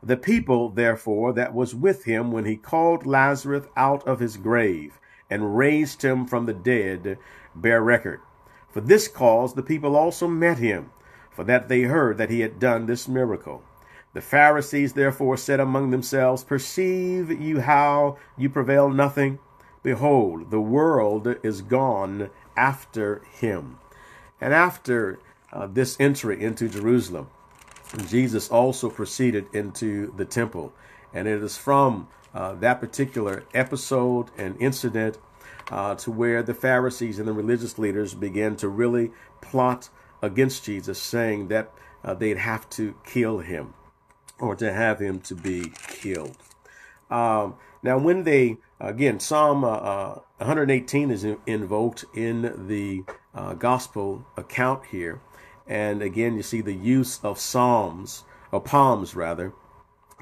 The 0.02 0.16
people, 0.16 0.70
therefore, 0.70 1.34
that 1.34 1.52
was 1.52 1.74
with 1.74 2.04
him 2.04 2.32
when 2.32 2.46
he 2.46 2.56
called 2.56 3.04
Lazarus 3.04 3.66
out 3.76 4.02
of 4.08 4.20
his 4.20 4.38
grave 4.38 4.98
and 5.30 5.56
raised 5.56 6.02
him 6.02 6.26
from 6.26 6.46
the 6.46 6.52
dead, 6.52 7.16
bear 7.54 7.82
record. 7.82 8.20
For 8.68 8.80
this 8.80 9.08
cause 9.08 9.54
the 9.54 9.62
people 9.62 9.96
also 9.96 10.26
met 10.28 10.58
him, 10.58 10.90
for 11.30 11.44
that 11.44 11.68
they 11.68 11.82
heard 11.82 12.18
that 12.18 12.30
he 12.30 12.40
had 12.40 12.58
done 12.58 12.86
this 12.86 13.08
miracle. 13.08 13.62
The 14.12 14.20
Pharisees 14.20 14.94
therefore 14.94 15.36
said 15.36 15.60
among 15.60 15.90
themselves, 15.90 16.42
Perceive 16.42 17.30
you 17.30 17.60
how 17.60 18.18
you 18.36 18.50
prevail 18.50 18.90
nothing? 18.90 19.38
Behold, 19.82 20.50
the 20.50 20.60
world 20.60 21.36
is 21.42 21.62
gone 21.62 22.30
after 22.56 23.22
him. 23.32 23.78
And 24.40 24.52
after 24.52 25.18
uh, 25.52 25.68
this 25.68 25.96
entry 26.00 26.42
into 26.42 26.68
Jerusalem, 26.68 27.28
Jesus 28.08 28.48
also 28.50 28.90
proceeded 28.90 29.46
into 29.52 30.12
the 30.16 30.24
temple. 30.24 30.72
And 31.14 31.26
it 31.26 31.42
is 31.42 31.56
from 31.56 32.08
uh, 32.34 32.54
that 32.54 32.80
particular 32.80 33.44
episode 33.54 34.30
and 34.36 34.56
incident 34.60 35.18
uh, 35.70 35.94
to 35.96 36.10
where 36.10 36.42
the 36.42 36.54
Pharisees 36.54 37.18
and 37.18 37.28
the 37.28 37.32
religious 37.32 37.78
leaders 37.78 38.14
began 38.14 38.56
to 38.56 38.68
really 38.68 39.10
plot 39.40 39.88
against 40.22 40.64
Jesus, 40.64 41.00
saying 41.00 41.48
that 41.48 41.72
uh, 42.04 42.14
they'd 42.14 42.38
have 42.38 42.68
to 42.70 42.94
kill 43.04 43.38
him 43.38 43.74
or 44.38 44.54
to 44.56 44.72
have 44.72 45.00
him 45.00 45.20
to 45.20 45.34
be 45.34 45.72
killed. 45.88 46.36
Um, 47.10 47.56
now, 47.82 47.98
when 47.98 48.24
they 48.24 48.58
Again, 48.82 49.20
Psalm 49.20 49.62
uh, 49.62 50.14
118 50.38 51.10
uh, 51.10 51.12
is 51.12 51.26
invoked 51.46 52.06
in 52.14 52.66
the 52.66 53.04
gospel 53.58 54.24
account 54.38 54.86
here. 54.86 55.20
And 55.66 56.00
again, 56.00 56.34
you 56.34 56.42
see 56.42 56.62
the 56.62 56.74
use 56.74 57.20
of 57.22 57.38
psalms, 57.38 58.24
or 58.50 58.60
palms 58.60 59.14
rather, 59.14 59.52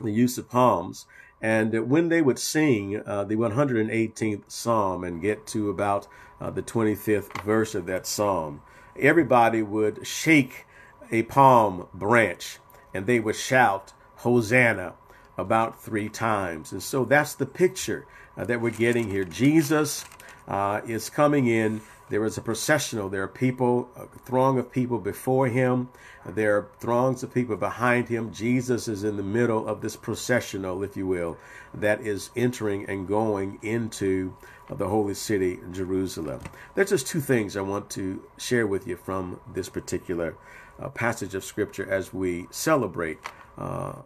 the 0.03 0.11
use 0.11 0.37
of 0.39 0.51
palms. 0.51 1.07
And 1.41 1.89
when 1.89 2.09
they 2.09 2.21
would 2.21 2.39
sing 2.39 3.01
uh, 3.07 3.25
the 3.25 3.37
118th 3.37 4.51
psalm 4.51 5.05
and 5.05 5.23
get 5.23 5.47
to 5.49 5.71
about 5.71 6.09
uh, 6.41 6.51
the 6.51 6.63
25th 6.63 7.43
verse 7.43 7.75
of 7.75 7.87
that 7.87 8.07
psalm, 8.07 8.63
everybody 8.99 9.63
would 9.63 10.07
shake 10.07 10.67
a 11.11 11.23
palm 11.25 11.87
branch 11.95 12.59
and 12.93 13.07
they 13.07 13.21
would 13.21 13.37
shout, 13.37 13.93
Hosanna, 14.17 14.95
about 15.37 15.81
three 15.81 16.09
times. 16.09 16.73
And 16.73 16.83
so 16.83 17.05
that's 17.05 17.35
the 17.35 17.47
picture 17.47 18.07
uh, 18.37 18.45
that 18.45 18.61
we're 18.61 18.71
getting 18.71 19.09
here. 19.09 19.25
Jesus 19.25 20.05
uh, 20.49 20.81
is 20.87 21.09
coming 21.09 21.47
in. 21.47 21.81
There 22.11 22.25
is 22.25 22.39
a 22.39 22.43
processional. 22.43 23.09
There 23.09 23.23
are 23.23 23.29
people, 23.29 23.91
a 23.97 24.07
throng 24.21 24.59
of 24.59 24.73
people 24.73 24.99
before 24.99 25.49
him. 25.49 25.91
There 26.25 26.57
are 26.57 26.69
throngs 26.81 27.23
of 27.23 27.35
people 27.35 27.57
behind 27.57 28.09
him. 28.09 28.33
Jesus 28.33 28.89
is 28.89 29.05
in 29.05 29.17
the 29.17 29.23
middle 29.23 29.69
of 29.69 29.83
this 29.83 29.97
processional, 29.97 30.83
if 30.83 30.97
you 30.97 31.07
will, 31.07 31.37
that 31.75 32.01
is 32.01 32.31
entering 32.35 32.89
and 32.89 33.07
going 33.07 33.59
into 33.63 34.35
the 34.71 34.89
holy 34.89 35.15
city, 35.15 35.59
Jerusalem. 35.71 36.41
There's 36.75 36.91
just 36.91 37.07
two 37.07 37.21
things 37.21 37.57
I 37.57 37.63
want 37.63 37.91
to 37.91 38.23
share 38.39 38.67
with 38.67 38.87
you 38.87 38.97
from 38.97 39.41
this 39.53 39.69
particular 39.69 40.37
uh, 40.81 40.89
passage 40.91 41.35
of 41.35 41.45
Scripture 41.45 41.91
as 41.91 42.13
we 42.13 42.47
celebrate 42.51 43.19
uh, 43.57 44.03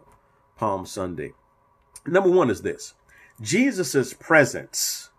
Palm 0.57 0.85
Sunday. 0.85 1.33
Number 2.05 2.29
one 2.29 2.49
is 2.49 2.61
this 2.61 2.95
Jesus' 3.41 4.13
presence 4.13 5.09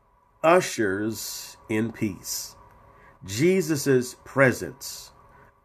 ushers 0.43 1.57
in 1.69 1.93
peace. 1.93 2.57
Jesus' 3.25 4.17
presence 4.25 5.13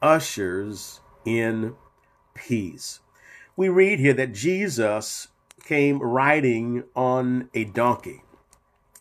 ushers 0.01 1.01
in 1.25 1.75
peace. 2.33 3.01
We 3.57 3.67
read 3.69 3.99
here 3.99 4.13
that 4.13 4.33
Jesus 4.33 5.27
came 5.63 5.99
riding 5.99 6.85
on 6.95 7.49
a 7.53 7.65
donkey. 7.65 8.23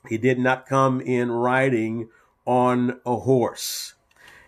He 0.08 0.18
did 0.18 0.38
not 0.38 0.66
come 0.66 1.00
in 1.00 1.30
riding 1.30 2.08
on 2.44 3.00
a 3.06 3.16
horse. 3.16 3.94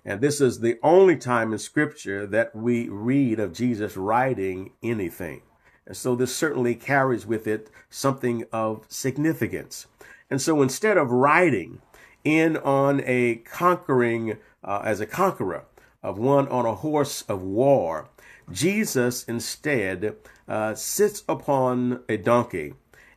And 0.04 0.20
this 0.20 0.40
is 0.40 0.60
the 0.60 0.78
only 0.82 1.16
time 1.16 1.52
in 1.52 1.58
scripture 1.58 2.26
that 2.26 2.54
we 2.54 2.88
read 2.88 3.38
of 3.38 3.52
Jesus 3.52 3.96
riding 3.96 4.72
anything. 4.82 5.42
And 5.86 5.96
so 5.96 6.16
this 6.16 6.34
certainly 6.34 6.74
carries 6.74 7.26
with 7.26 7.46
it 7.46 7.70
something 7.90 8.44
of 8.52 8.86
significance. 8.88 9.86
And 10.30 10.40
so 10.40 10.62
instead 10.62 10.96
of 10.96 11.10
riding 11.10 11.82
in 12.24 12.56
on 12.56 13.02
a 13.04 13.36
conquering, 13.36 14.38
uh, 14.62 14.82
as 14.84 15.00
a 15.00 15.06
conqueror 15.06 15.64
of 16.02 16.18
one 16.18 16.48
on 16.48 16.66
a 16.66 16.76
horse 16.76 17.22
of 17.22 17.42
war, 17.42 18.08
Jesus 18.50 19.24
instead 19.24 20.16
uh, 20.48 20.74
sits 20.74 21.22
upon 21.28 22.02
a 22.08 22.16
donkey 22.16 22.74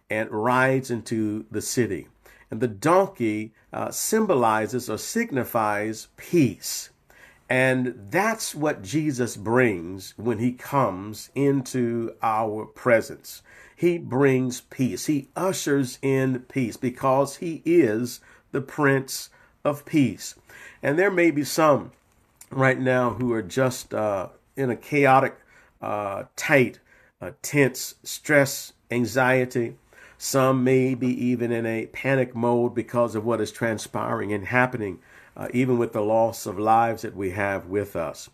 and 0.09 0.29
rides 0.31 0.91
into 0.91 1.45
the 1.49 1.61
city. 1.61 2.07
And 2.51 2.61
the 2.61 2.67
donkey 2.67 3.53
uh, 3.71 3.89
symbolizes 3.89 4.89
or 4.89 4.97
signifies 4.97 6.07
peace. 6.17 6.91
And 7.49 7.95
that's 8.09 8.53
what 8.53 8.83
Jesus 8.83 9.35
brings 9.35 10.13
when 10.17 10.39
he 10.39 10.53
comes 10.53 11.29
into 11.35 12.15
our 12.21 12.65
presence. 12.65 13.41
He 13.75 13.97
brings 13.97 14.61
peace. 14.61 15.07
He 15.07 15.29
ushers 15.35 15.97
in 16.01 16.41
peace 16.41 16.77
because 16.77 17.37
he 17.37 17.61
is 17.65 18.21
the 18.53 18.61
Prince 18.61 19.29
of 19.65 19.83
Peace. 19.83 20.35
And 20.81 20.97
there 20.97 21.11
may 21.11 21.29
be 21.29 21.43
some 21.43 21.91
right 22.49 22.79
now 22.79 23.11
who 23.11 23.33
are 23.33 23.41
just 23.41 23.93
uh, 23.93 24.29
in 24.55 24.69
a 24.69 24.75
chaotic, 24.77 25.37
uh, 25.81 26.23
tight, 26.37 26.79
uh, 27.21 27.31
tense, 27.41 27.95
stress, 28.03 28.73
anxiety. 28.89 29.75
Some 30.17 30.63
may 30.63 30.95
be 30.95 31.07
even 31.07 31.51
in 31.51 31.65
a 31.65 31.87
panic 31.87 32.33
mode 32.33 32.73
because 32.73 33.15
of 33.15 33.25
what 33.25 33.41
is 33.41 33.51
transpiring 33.51 34.31
and 34.31 34.45
happening 34.45 34.99
uh, 35.35 35.47
even 35.53 35.77
with 35.77 35.93
the 35.93 36.01
loss 36.01 36.45
of 36.45 36.59
lives 36.59 37.01
that 37.01 37.15
we 37.15 37.31
have 37.31 37.65
with 37.65 37.95
us. 37.95 38.29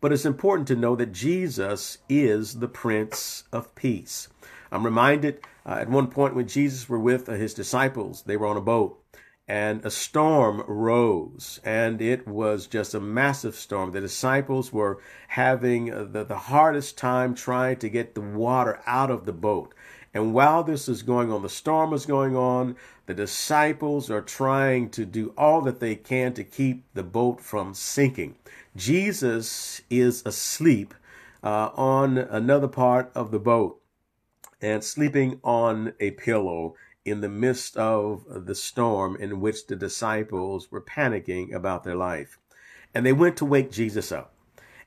but 0.00 0.12
it's 0.12 0.24
important 0.24 0.66
to 0.66 0.74
know 0.74 0.96
that 0.96 1.12
Jesus 1.12 1.98
is 2.08 2.58
the 2.58 2.66
Prince 2.66 3.44
of 3.52 3.72
Peace. 3.76 4.28
I'm 4.72 4.84
reminded 4.84 5.40
uh, 5.64 5.78
at 5.80 5.88
one 5.88 6.08
point 6.08 6.34
when 6.34 6.48
Jesus 6.48 6.88
were 6.88 6.98
with 6.98 7.28
uh, 7.28 7.34
his 7.34 7.54
disciples, 7.54 8.22
they 8.22 8.36
were 8.36 8.48
on 8.48 8.56
a 8.56 8.60
boat 8.60 9.01
and 9.48 9.84
a 9.84 9.90
storm 9.90 10.62
rose 10.68 11.60
and 11.64 12.00
it 12.00 12.26
was 12.26 12.66
just 12.66 12.94
a 12.94 13.00
massive 13.00 13.54
storm. 13.54 13.90
The 13.90 14.00
disciples 14.00 14.72
were 14.72 15.00
having 15.28 15.86
the, 16.12 16.24
the 16.24 16.38
hardest 16.38 16.96
time 16.96 17.34
trying 17.34 17.78
to 17.78 17.88
get 17.88 18.14
the 18.14 18.20
water 18.20 18.80
out 18.86 19.10
of 19.10 19.26
the 19.26 19.32
boat. 19.32 19.74
And 20.14 20.32
while 20.32 20.62
this 20.62 20.88
is 20.88 21.02
going 21.02 21.32
on 21.32 21.42
the 21.42 21.48
storm 21.48 21.92
is 21.92 22.06
going 22.06 22.36
on 22.36 22.76
the 23.06 23.14
disciples 23.14 24.10
are 24.10 24.22
trying 24.22 24.90
to 24.90 25.04
do 25.04 25.34
all 25.36 25.60
that 25.62 25.80
they 25.80 25.96
can 25.96 26.32
to 26.34 26.44
keep 26.44 26.84
the 26.94 27.02
boat 27.02 27.40
from 27.40 27.74
sinking. 27.74 28.36
Jesus 28.76 29.82
is 29.90 30.22
asleep 30.24 30.94
uh, 31.42 31.70
on 31.74 32.16
another 32.16 32.68
part 32.68 33.10
of 33.14 33.32
the 33.32 33.40
boat 33.40 33.80
and 34.60 34.84
sleeping 34.84 35.40
on 35.42 35.92
a 35.98 36.12
pillow 36.12 36.76
in 37.04 37.20
the 37.20 37.28
midst 37.28 37.76
of 37.76 38.24
the 38.46 38.54
storm 38.54 39.16
in 39.16 39.40
which 39.40 39.66
the 39.66 39.76
disciples 39.76 40.70
were 40.70 40.80
panicking 40.80 41.52
about 41.52 41.84
their 41.84 41.96
life. 41.96 42.38
And 42.94 43.04
they 43.04 43.12
went 43.12 43.36
to 43.38 43.44
wake 43.44 43.72
Jesus 43.72 44.12
up. 44.12 44.34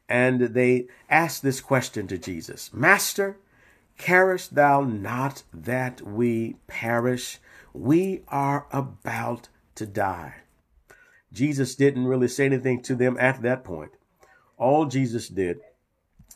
And 0.08 0.42
they 0.42 0.88
asked 1.10 1.42
this 1.42 1.62
question 1.62 2.08
to 2.08 2.18
Jesus 2.18 2.72
Master, 2.74 3.38
carest 3.98 4.56
thou 4.56 4.82
not 4.82 5.44
that 5.54 6.02
we 6.02 6.58
perish? 6.68 7.40
We 7.74 8.22
are 8.28 8.68
about 8.72 9.50
to 9.76 9.86
die. 9.86 10.36
Jesus 11.34 11.76
didn't 11.76 12.08
really 12.08 12.30
say 12.30 12.46
anything 12.46 12.82
to 12.84 12.96
them 12.96 13.18
at 13.20 13.42
that 13.42 13.64
point. 13.64 13.92
All 14.58 14.86
Jesus 14.86 15.28
did 15.28 15.60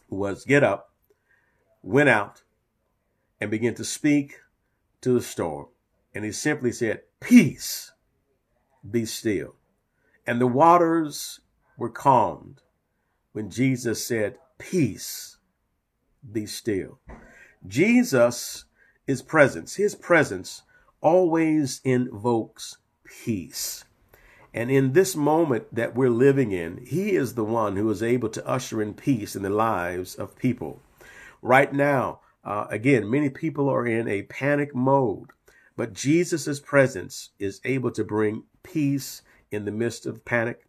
was 0.10 0.44
get 0.44 0.64
up, 0.64 0.92
went 1.82 2.10
out, 2.10 2.42
and 3.40 3.50
begin 3.50 3.76
to 3.76 3.86
speak 3.86 4.42
to 5.02 5.14
the 5.14 5.22
storm. 5.22 5.68
And 6.14 6.26
he 6.26 6.32
simply 6.32 6.72
said, 6.72 7.02
Peace, 7.20 7.92
be 8.90 9.06
still. 9.06 9.56
And 10.26 10.40
the 10.40 10.48
waters 10.48 11.40
were 11.78 11.90
calmed 11.90 12.62
when 13.32 13.50
Jesus 13.50 14.06
said, 14.06 14.38
Peace, 14.58 15.38
be 16.32 16.46
still. 16.46 17.00
Jesus 17.68 18.66
is 19.08 19.22
presence. 19.22 19.76
His 19.76 19.96
presence 19.96 20.64
always 21.02 21.82
invokes 21.84 22.78
peace. 23.06 23.86
And 24.54 24.72
in 24.72 24.94
this 24.94 25.16
moment 25.16 25.74
that 25.74 25.96
we're 25.96 26.10
living 26.10 26.52
in, 26.52 26.86
He 26.86 27.12
is 27.12 27.36
the 27.36 27.44
one 27.44 27.76
who 27.76 27.90
is 27.90 28.02
able 28.02 28.30
to 28.30 28.48
usher 28.48 28.82
in 28.82 28.94
peace 28.94 29.36
in 29.36 29.44
the 29.44 29.50
lives 29.50 30.16
of 30.16 30.36
people. 30.36 30.82
Right 31.42 31.72
now, 31.72 32.20
uh, 32.44 32.66
again, 32.70 33.10
many 33.10 33.30
people 33.30 33.70
are 33.70 33.86
in 33.86 34.08
a 34.08 34.24
panic 34.24 34.74
mode, 34.74 35.30
but 35.76 35.94
Jesus' 35.94 36.60
presence 36.60 37.30
is 37.40 37.62
able 37.66 37.92
to 37.92 38.04
bring 38.04 38.44
peace 38.64 39.22
in 39.52 39.66
the 39.66 39.72
midst 39.72 40.06
of 40.06 40.26
panic. 40.26 40.66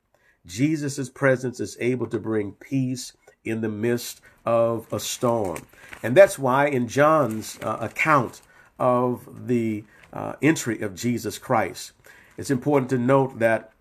Jesus' 0.46 1.08
presence 1.10 1.60
is 1.60 1.76
able 1.80 2.06
to 2.08 2.18
bring 2.18 2.52
peace 2.52 3.12
in 3.44 3.60
the 3.60 3.68
midst 3.68 4.20
of 4.44 4.86
a 4.92 5.00
storm. 5.00 5.66
And 6.02 6.16
that's 6.16 6.38
why 6.38 6.66
in 6.66 6.88
John's 6.88 7.58
uh, 7.62 7.78
account 7.80 8.40
of 8.78 9.46
the 9.46 9.84
uh, 10.12 10.34
entry 10.42 10.80
of 10.80 10.94
Jesus 10.94 11.38
Christ, 11.38 11.92
it's 12.36 12.50
important 12.50 12.90
to 12.90 12.98
note 12.98 13.38
that 13.38 13.72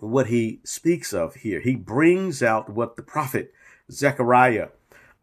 what 0.00 0.28
he 0.28 0.60
speaks 0.64 1.12
of 1.12 1.34
here, 1.36 1.60
he 1.60 1.74
brings 1.74 2.42
out 2.42 2.70
what 2.70 2.96
the 2.96 3.02
prophet 3.02 3.52
Zechariah 3.90 4.68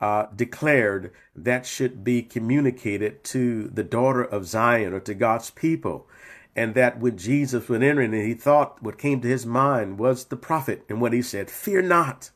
uh, 0.02 0.28
declared 0.36 1.12
that 1.36 1.66
should 1.66 2.04
be 2.04 2.22
communicated 2.22 3.24
to 3.24 3.68
the 3.68 3.84
daughter 3.84 4.24
of 4.24 4.46
Zion 4.46 4.94
or 4.94 5.00
to 5.02 5.14
God's 5.14 5.50
people. 5.50 6.08
And 6.56 6.74
that 6.76 7.00
when 7.00 7.18
Jesus 7.18 7.68
went 7.68 7.84
entering, 7.84 8.14
and 8.14 8.26
he 8.26 8.34
thought 8.34 8.82
what 8.82 8.98
came 8.98 9.22
to 9.22 9.28
his 9.28 9.46
mind 9.46 10.00
was 10.00 10.26
the 10.26 10.38
prophet 10.38 10.86
and 10.88 11.02
what 11.02 11.14
he 11.14 11.22
said, 11.22 11.50
Fear 11.50 11.84
not, 11.84 12.32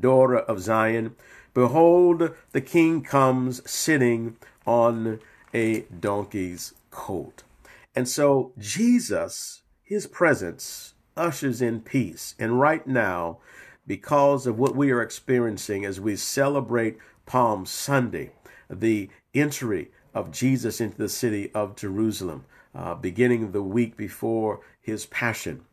daughter 0.00 0.38
of 0.38 0.60
Zion. 0.60 1.16
Behold, 1.54 2.30
the 2.52 2.60
king 2.60 3.02
comes 3.02 3.68
sitting 3.68 4.36
on 4.66 5.20
a 5.52 5.82
donkey's 6.00 6.74
colt. 6.90 7.42
And 7.94 8.08
so 8.08 8.52
Jesus, 8.58 9.62
his 9.82 10.06
presence, 10.06 10.94
ushers 11.16 11.62
in 11.62 11.80
peace. 11.80 12.34
And 12.38 12.60
right 12.60 12.86
now, 12.86 13.38
because 13.86 14.46
of 14.46 14.58
what 14.58 14.76
we 14.76 14.90
are 14.90 15.02
experiencing 15.02 15.84
as 15.84 16.00
we 16.00 16.16
celebrate 16.16 16.98
Palm 17.26 17.66
Sunday, 17.66 18.32
the 18.68 19.10
entry 19.34 19.90
of 20.14 20.30
Jesus 20.30 20.80
into 20.80 20.96
the 20.96 21.08
city 21.08 21.50
of 21.54 21.76
Jerusalem, 21.76 22.44
uh, 22.74 22.94
beginning 22.94 23.52
the 23.52 23.62
week 23.62 23.96
before 23.96 24.60
his 24.80 25.06
passion, 25.06 25.64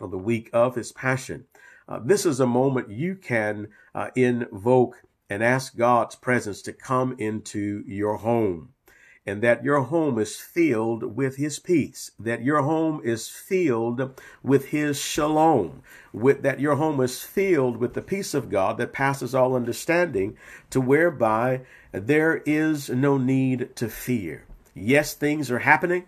or 0.00 0.08
the 0.08 0.18
week 0.18 0.50
of 0.52 0.74
his 0.74 0.92
passion. 0.92 1.46
Uh, 1.88 2.00
this 2.02 2.24
is 2.24 2.40
a 2.40 2.46
moment 2.46 2.90
you 2.90 3.14
can 3.14 3.68
uh, 3.94 4.10
invoke 4.14 5.02
and 5.28 5.42
ask 5.42 5.76
God's 5.76 6.14
presence 6.14 6.62
to 6.62 6.72
come 6.72 7.14
into 7.18 7.82
your 7.86 8.16
home 8.16 8.73
and 9.26 9.42
that 9.42 9.64
your 9.64 9.80
home 9.80 10.18
is 10.18 10.36
filled 10.36 11.16
with 11.16 11.36
his 11.36 11.58
peace, 11.58 12.10
that 12.18 12.42
your 12.42 12.62
home 12.62 13.00
is 13.02 13.28
filled 13.28 14.20
with 14.42 14.66
his 14.66 15.00
shalom, 15.00 15.82
with 16.12 16.42
that 16.42 16.60
your 16.60 16.76
home 16.76 17.00
is 17.00 17.22
filled 17.22 17.78
with 17.78 17.94
the 17.94 18.02
peace 18.02 18.34
of 18.34 18.50
God 18.50 18.76
that 18.76 18.92
passes 18.92 19.34
all 19.34 19.56
understanding, 19.56 20.36
to 20.68 20.80
whereby 20.80 21.62
there 21.92 22.42
is 22.44 22.90
no 22.90 23.16
need 23.16 23.74
to 23.76 23.88
fear. 23.88 24.44
Yes, 24.74 25.14
things 25.14 25.50
are 25.50 25.60
happening, 25.60 26.04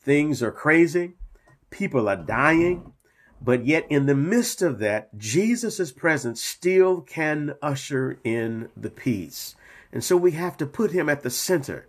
things 0.00 0.42
are 0.42 0.50
crazy, 0.50 1.12
people 1.70 2.08
are 2.08 2.16
dying, 2.16 2.92
but 3.40 3.66
yet 3.66 3.86
in 3.88 4.06
the 4.06 4.14
midst 4.14 4.62
of 4.62 4.78
that, 4.80 5.16
Jesus' 5.16 5.92
presence 5.92 6.42
still 6.42 7.02
can 7.02 7.54
usher 7.62 8.18
in 8.24 8.70
the 8.76 8.90
peace. 8.90 9.54
And 9.92 10.02
so 10.02 10.16
we 10.16 10.32
have 10.32 10.56
to 10.56 10.66
put 10.66 10.90
him 10.90 11.08
at 11.08 11.22
the 11.22 11.30
center 11.30 11.86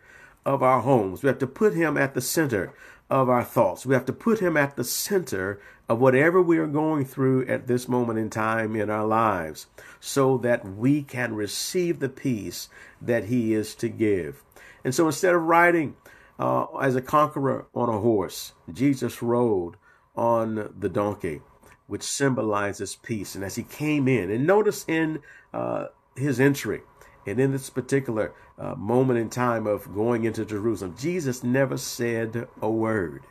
of 0.47 0.63
our 0.63 0.79
homes. 0.81 1.21
We 1.21 1.27
have 1.27 1.39
to 1.39 1.47
put 1.47 1.73
him 1.73 1.97
at 1.97 2.13
the 2.13 2.21
center 2.21 2.73
of 3.09 3.27
our 3.27 3.43
thoughts. 3.43 3.85
We 3.85 3.93
have 3.93 4.05
to 4.05 4.13
put 4.13 4.39
him 4.39 4.55
at 4.55 4.77
the 4.77 4.83
center 4.85 5.59
of 5.89 5.99
whatever 5.99 6.41
we 6.41 6.57
are 6.57 6.67
going 6.67 7.03
through 7.03 7.45
at 7.47 7.67
this 7.67 7.89
moment 7.89 8.17
in 8.17 8.29
time 8.29 8.75
in 8.75 8.89
our 8.89 9.05
lives 9.05 9.67
so 9.99 10.37
that 10.37 10.65
we 10.65 11.03
can 11.03 11.35
receive 11.35 11.99
the 11.99 12.09
peace 12.09 12.69
that 13.01 13.25
he 13.25 13.53
is 13.53 13.75
to 13.75 13.89
give. 13.89 14.41
And 14.85 14.95
so 14.95 15.07
instead 15.07 15.35
of 15.35 15.41
riding 15.41 15.97
uh, 16.39 16.65
as 16.77 16.95
a 16.95 17.01
conqueror 17.01 17.65
on 17.75 17.89
a 17.89 17.99
horse, 17.99 18.53
Jesus 18.71 19.21
rode 19.21 19.75
on 20.15 20.73
the 20.79 20.89
donkey, 20.89 21.41
which 21.87 22.03
symbolizes 22.03 22.95
peace. 22.95 23.35
And 23.35 23.43
as 23.43 23.55
he 23.55 23.63
came 23.63 24.07
in, 24.07 24.31
and 24.31 24.47
notice 24.47 24.85
in 24.87 25.19
uh, 25.53 25.87
his 26.15 26.39
entry, 26.39 26.81
and 27.27 27.39
in 27.39 27.51
this 27.51 27.69
particular 27.69 28.33
uh, 28.57 28.73
moment 28.75 29.19
in 29.19 29.29
time 29.29 29.67
of 29.67 29.93
going 29.93 30.23
into 30.23 30.45
Jerusalem, 30.45 30.95
Jesus 30.97 31.43
never 31.43 31.77
said 31.77 32.47
a 32.61 32.69
word. 32.69 33.23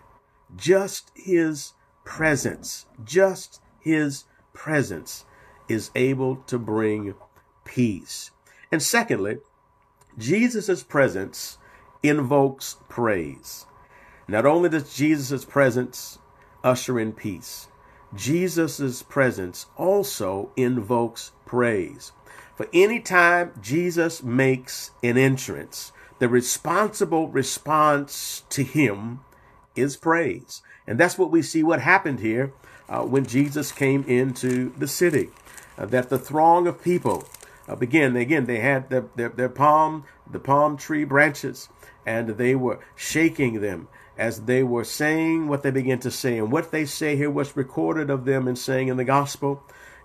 Just 0.54 1.10
his 1.14 1.72
presence, 2.04 2.86
just 3.04 3.60
his 3.80 4.24
presence 4.52 5.24
is 5.68 5.90
able 5.94 6.36
to 6.46 6.58
bring 6.58 7.14
peace. 7.64 8.30
And 8.70 8.82
secondly, 8.82 9.38
Jesus' 10.18 10.82
presence 10.82 11.58
invokes 12.02 12.76
praise. 12.88 13.66
Not 14.28 14.44
only 14.44 14.68
does 14.68 14.94
Jesus' 14.94 15.44
presence 15.44 16.18
usher 16.62 17.00
in 17.00 17.12
peace, 17.12 17.68
Jesus' 18.14 19.02
presence 19.02 19.66
also 19.76 20.50
invokes 20.56 21.32
praise. 21.44 22.12
For 22.56 22.66
any 22.72 23.00
time 23.00 23.52
Jesus 23.60 24.22
makes 24.22 24.90
an 25.02 25.18
entrance, 25.18 25.92
the 26.18 26.28
responsible 26.28 27.28
response 27.28 28.44
to 28.48 28.62
him 28.64 29.20
is 29.74 29.96
praise. 29.96 30.62
And 30.86 30.98
that's 30.98 31.18
what 31.18 31.30
we 31.30 31.42
see 31.42 31.62
what 31.62 31.82
happened 31.82 32.20
here 32.20 32.54
uh, 32.88 33.02
when 33.02 33.26
Jesus 33.26 33.72
came 33.72 34.04
into 34.04 34.72
the 34.78 34.88
city. 34.88 35.28
Uh, 35.76 35.84
that 35.86 36.08
the 36.08 36.18
throng 36.18 36.66
of 36.66 36.82
people 36.82 37.28
uh, 37.68 37.76
began, 37.76 38.16
again, 38.16 38.46
they 38.46 38.60
had 38.60 38.88
their, 38.88 39.04
their, 39.16 39.28
their 39.28 39.48
palm, 39.50 40.04
the 40.30 40.38
palm 40.38 40.78
tree 40.78 41.04
branches, 41.04 41.68
and 42.06 42.30
they 42.30 42.54
were 42.54 42.80
shaking 42.94 43.60
them 43.60 43.88
as 44.16 44.42
they 44.42 44.62
were 44.62 44.84
saying 44.84 45.46
what 45.46 45.62
they 45.62 45.70
began 45.70 45.98
to 45.98 46.10
say. 46.10 46.38
And 46.38 46.50
what 46.50 46.70
they 46.70 46.86
say 46.86 47.16
here 47.16 47.30
was 47.30 47.54
recorded 47.54 48.08
of 48.08 48.24
them 48.24 48.48
in 48.48 48.56
saying 48.56 48.88
in 48.88 48.96
the 48.96 49.04
gospel 49.04 49.62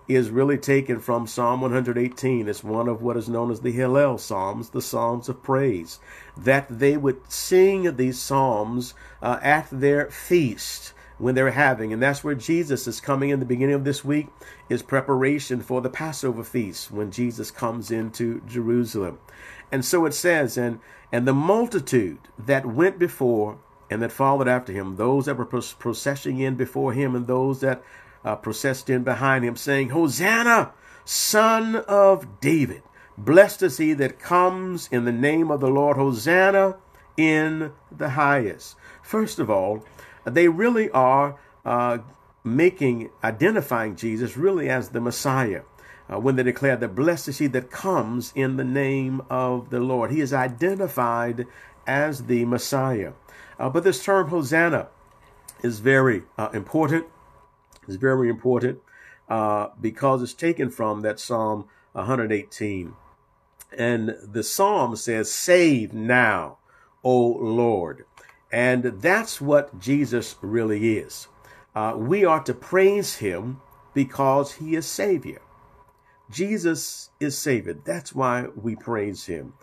is 0.08 0.30
really 0.30 0.58
taken 0.58 0.98
from 0.98 1.26
Psalm 1.26 1.60
118. 1.60 2.48
It's 2.48 2.64
one 2.64 2.88
of 2.88 3.02
what 3.02 3.16
is 3.16 3.28
known 3.28 3.50
as 3.50 3.60
the 3.60 3.72
Hallel 3.72 4.18
Psalms, 4.18 4.70
the 4.70 4.82
Psalms 4.82 5.28
of 5.28 5.42
Praise. 5.42 6.00
That 6.36 6.66
they 6.68 6.96
would 6.96 7.30
sing 7.30 7.96
these 7.96 8.18
Psalms 8.18 8.94
uh, 9.22 9.38
at 9.42 9.68
their 9.70 10.10
feast, 10.10 10.92
when 11.22 11.36
they're 11.36 11.52
having. 11.52 11.92
And 11.92 12.02
that's 12.02 12.24
where 12.24 12.34
Jesus 12.34 12.88
is 12.88 13.00
coming 13.00 13.30
in 13.30 13.38
the 13.38 13.46
beginning 13.46 13.76
of 13.76 13.84
this 13.84 14.04
week 14.04 14.26
is 14.68 14.82
preparation 14.82 15.62
for 15.62 15.80
the 15.80 15.88
Passover 15.88 16.42
feast 16.42 16.90
when 16.90 17.12
Jesus 17.12 17.52
comes 17.52 17.92
into 17.92 18.42
Jerusalem. 18.46 19.20
And 19.70 19.84
so 19.84 20.04
it 20.04 20.14
says, 20.14 20.58
and 20.58 20.80
and 21.12 21.28
the 21.28 21.32
multitude 21.32 22.18
that 22.38 22.66
went 22.66 22.98
before 22.98 23.58
and 23.88 24.02
that 24.02 24.10
followed 24.10 24.48
after 24.48 24.72
him, 24.72 24.96
those 24.96 25.26
that 25.26 25.36
were 25.36 25.44
processing 25.44 26.40
in 26.40 26.56
before 26.56 26.92
him 26.92 27.14
and 27.14 27.28
those 27.28 27.60
that 27.60 27.84
uh, 28.24 28.36
processed 28.36 28.88
in 28.88 29.02
behind 29.02 29.44
him, 29.44 29.56
saying, 29.56 29.90
Hosanna, 29.90 30.72
son 31.04 31.76
of 31.76 32.40
David. 32.40 32.82
Blessed 33.18 33.62
is 33.62 33.78
he 33.78 33.92
that 33.94 34.18
comes 34.18 34.88
in 34.90 35.04
the 35.04 35.12
name 35.12 35.50
of 35.50 35.60
the 35.60 35.70
Lord. 35.70 35.96
Hosanna 35.96 36.76
in 37.16 37.72
the 37.90 38.10
highest. 38.10 38.76
First 39.02 39.38
of 39.38 39.50
all, 39.50 39.84
they 40.24 40.48
really 40.48 40.90
are 40.90 41.38
uh, 41.64 41.98
making, 42.44 43.10
identifying 43.22 43.96
Jesus 43.96 44.36
really 44.36 44.68
as 44.68 44.90
the 44.90 45.00
Messiah. 45.00 45.62
Uh, 46.12 46.18
when 46.18 46.36
they 46.36 46.42
declare 46.42 46.76
that 46.76 46.94
blessed 46.94 47.28
is 47.28 47.38
he 47.38 47.46
that 47.46 47.70
comes 47.70 48.32
in 48.34 48.56
the 48.56 48.64
name 48.64 49.22
of 49.30 49.70
the 49.70 49.80
Lord. 49.80 50.10
He 50.10 50.20
is 50.20 50.32
identified 50.32 51.46
as 51.86 52.24
the 52.24 52.44
Messiah. 52.44 53.12
Uh, 53.58 53.70
but 53.70 53.84
this 53.84 54.04
term 54.04 54.28
Hosanna 54.28 54.88
is 55.62 55.78
very 55.78 56.22
uh, 56.36 56.50
important. 56.52 57.06
It's 57.86 57.96
very 57.96 58.28
important 58.28 58.80
uh, 59.28 59.68
because 59.80 60.22
it's 60.22 60.34
taken 60.34 60.70
from 60.70 61.02
that 61.02 61.18
Psalm 61.20 61.66
118. 61.92 62.94
And 63.76 64.16
the 64.22 64.42
Psalm 64.42 64.96
says, 64.96 65.32
Save 65.32 65.92
now, 65.92 66.58
O 67.02 67.18
Lord. 67.18 68.04
And 68.50 68.84
that's 69.00 69.40
what 69.40 69.80
Jesus 69.80 70.36
really 70.42 70.98
is. 70.98 71.28
Uh, 71.74 71.94
we 71.96 72.24
are 72.24 72.42
to 72.44 72.52
praise 72.52 73.16
him 73.16 73.60
because 73.94 74.54
he 74.54 74.76
is 74.76 74.86
Savior. 74.86 75.40
Jesus 76.30 77.10
is 77.18 77.36
Savior. 77.36 77.74
That's 77.84 78.14
why 78.14 78.46
we 78.54 78.76
praise 78.76 79.26
him. 79.26 79.54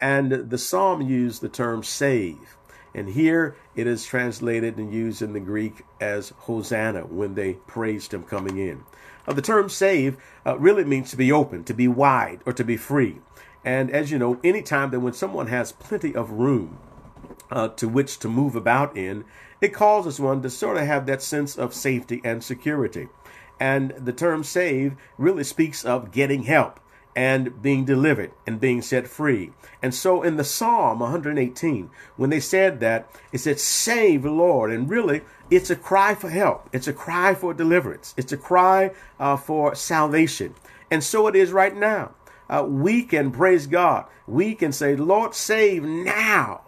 And 0.00 0.32
the 0.50 0.58
psalm 0.58 1.02
used 1.02 1.42
the 1.42 1.48
term 1.48 1.82
save. 1.82 2.56
And 2.94 3.10
here 3.10 3.56
it 3.74 3.86
is 3.86 4.04
translated 4.04 4.76
and 4.76 4.92
used 4.92 5.22
in 5.22 5.32
the 5.32 5.40
Greek 5.40 5.84
as 6.00 6.30
Hosanna 6.30 7.02
when 7.02 7.34
they 7.34 7.54
praised 7.54 8.12
him 8.12 8.24
coming 8.24 8.58
in. 8.58 8.84
Uh, 9.26 9.32
the 9.32 9.42
term 9.42 9.68
save 9.68 10.16
uh, 10.44 10.58
really 10.58 10.84
means 10.84 11.10
to 11.10 11.16
be 11.16 11.30
open, 11.30 11.64
to 11.64 11.74
be 11.74 11.86
wide, 11.86 12.40
or 12.46 12.52
to 12.52 12.64
be 12.64 12.76
free. 12.76 13.18
And 13.64 13.90
as 13.90 14.10
you 14.10 14.18
know, 14.18 14.40
any 14.42 14.62
time 14.62 14.90
that 14.90 15.00
when 15.00 15.12
someone 15.12 15.48
has 15.48 15.72
plenty 15.72 16.14
of 16.14 16.30
room 16.30 16.78
uh, 17.50 17.68
to 17.68 17.88
which 17.88 18.18
to 18.20 18.28
move 18.28 18.56
about 18.56 18.96
in, 18.96 19.24
it 19.60 19.74
causes 19.74 20.18
one 20.18 20.42
to 20.42 20.50
sort 20.50 20.78
of 20.78 20.86
have 20.86 21.06
that 21.06 21.22
sense 21.22 21.56
of 21.56 21.74
safety 21.74 22.20
and 22.24 22.42
security. 22.42 23.08
And 23.60 23.90
the 23.90 24.12
term 24.12 24.42
save 24.42 24.96
really 25.18 25.44
speaks 25.44 25.84
of 25.84 26.10
getting 26.10 26.44
help 26.44 26.80
and 27.16 27.60
being 27.60 27.84
delivered 27.84 28.32
and 28.46 28.60
being 28.60 28.82
set 28.82 29.08
free. 29.08 29.52
And 29.82 29.94
so 29.94 30.22
in 30.22 30.36
the 30.36 30.44
Psalm 30.44 31.00
118, 31.00 31.90
when 32.16 32.30
they 32.30 32.40
said 32.40 32.80
that, 32.80 33.10
it 33.32 33.38
said, 33.38 33.58
Save, 33.58 34.24
Lord. 34.24 34.70
And 34.70 34.88
really, 34.88 35.22
it's 35.50 35.70
a 35.70 35.76
cry 35.76 36.14
for 36.14 36.30
help. 36.30 36.68
It's 36.72 36.88
a 36.88 36.92
cry 36.92 37.34
for 37.34 37.54
deliverance. 37.54 38.14
It's 38.16 38.32
a 38.32 38.36
cry 38.36 38.92
uh, 39.18 39.36
for 39.36 39.74
salvation. 39.74 40.54
And 40.90 41.02
so 41.02 41.26
it 41.26 41.36
is 41.36 41.52
right 41.52 41.74
now. 41.74 42.14
Uh, 42.48 42.64
we 42.66 43.02
can 43.02 43.30
praise 43.30 43.66
God. 43.66 44.06
We 44.26 44.54
can 44.54 44.72
say, 44.72 44.96
Lord, 44.96 45.34
save 45.34 45.82
now. 45.84 46.62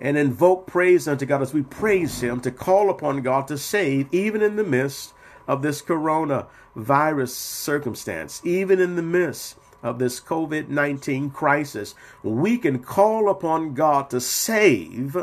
And 0.00 0.16
invoke 0.16 0.66
praise 0.66 1.08
unto 1.08 1.26
God 1.26 1.42
as 1.42 1.52
we 1.52 1.62
praise 1.62 2.20
Him 2.20 2.40
to 2.42 2.50
call 2.50 2.88
upon 2.88 3.22
God 3.22 3.48
to 3.48 3.58
save, 3.58 4.06
even 4.12 4.42
in 4.42 4.56
the 4.56 4.64
midst 4.64 5.12
of 5.48 5.62
this 5.62 5.82
coronavirus 5.82 7.30
circumstance, 7.30 8.40
even 8.44 8.78
in 8.80 8.94
the 8.94 9.02
midst 9.02 9.56
of 9.82 9.98
this 9.98 10.20
COVID 10.20 10.68
19 10.68 11.30
crisis, 11.30 11.94
we 12.22 12.58
can 12.58 12.80
call 12.80 13.28
upon 13.28 13.74
God 13.74 14.10
to 14.10 14.20
save 14.20 15.16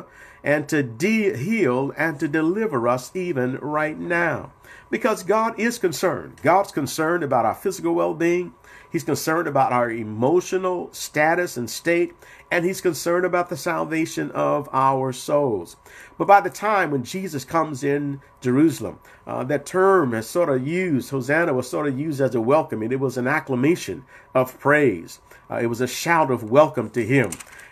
and 0.43 0.69
to 0.69 0.83
de- 0.83 1.35
heal 1.35 1.91
and 1.97 2.19
to 2.19 2.27
deliver 2.27 2.87
us 2.87 3.11
even 3.15 3.57
right 3.57 3.99
now. 3.99 4.51
Because 4.89 5.23
God 5.23 5.59
is 5.59 5.79
concerned. 5.79 6.39
God's 6.43 6.71
concerned 6.71 7.23
about 7.23 7.45
our 7.45 7.55
physical 7.55 7.95
well 7.95 8.13
being. 8.13 8.53
He's 8.95 9.03
concerned 9.03 9.45
about 9.45 9.73
our 9.73 9.91
emotional 9.91 10.87
status 10.93 11.57
and 11.57 11.69
state, 11.69 12.13
and 12.49 12.63
he's 12.63 12.79
concerned 12.79 13.25
about 13.25 13.49
the 13.49 13.57
salvation 13.57 14.31
of 14.31 14.69
our 14.71 15.11
souls. 15.11 15.75
But 16.17 16.29
by 16.29 16.39
the 16.39 16.49
time 16.49 16.91
when 16.91 17.03
Jesus 17.03 17.43
comes 17.43 17.83
in 17.83 18.21
Jerusalem, 18.39 18.99
uh, 19.27 19.43
that 19.43 19.65
term 19.65 20.13
is 20.13 20.29
sort 20.29 20.47
of 20.47 20.65
used, 20.65 21.09
Hosanna 21.09 21.53
was 21.53 21.69
sort 21.69 21.87
of 21.87 21.99
used 21.99 22.21
as 22.21 22.35
a 22.35 22.39
welcoming. 22.39 22.93
it 22.93 23.01
was 23.01 23.17
an 23.17 23.27
acclamation 23.27 24.05
of 24.33 24.57
praise. 24.61 25.19
Uh, 25.51 25.55
it 25.55 25.67
was 25.67 25.81
a 25.81 25.87
shout 25.87 26.31
of 26.31 26.49
welcome 26.49 26.89
to 26.91 27.05
him. 27.05 27.31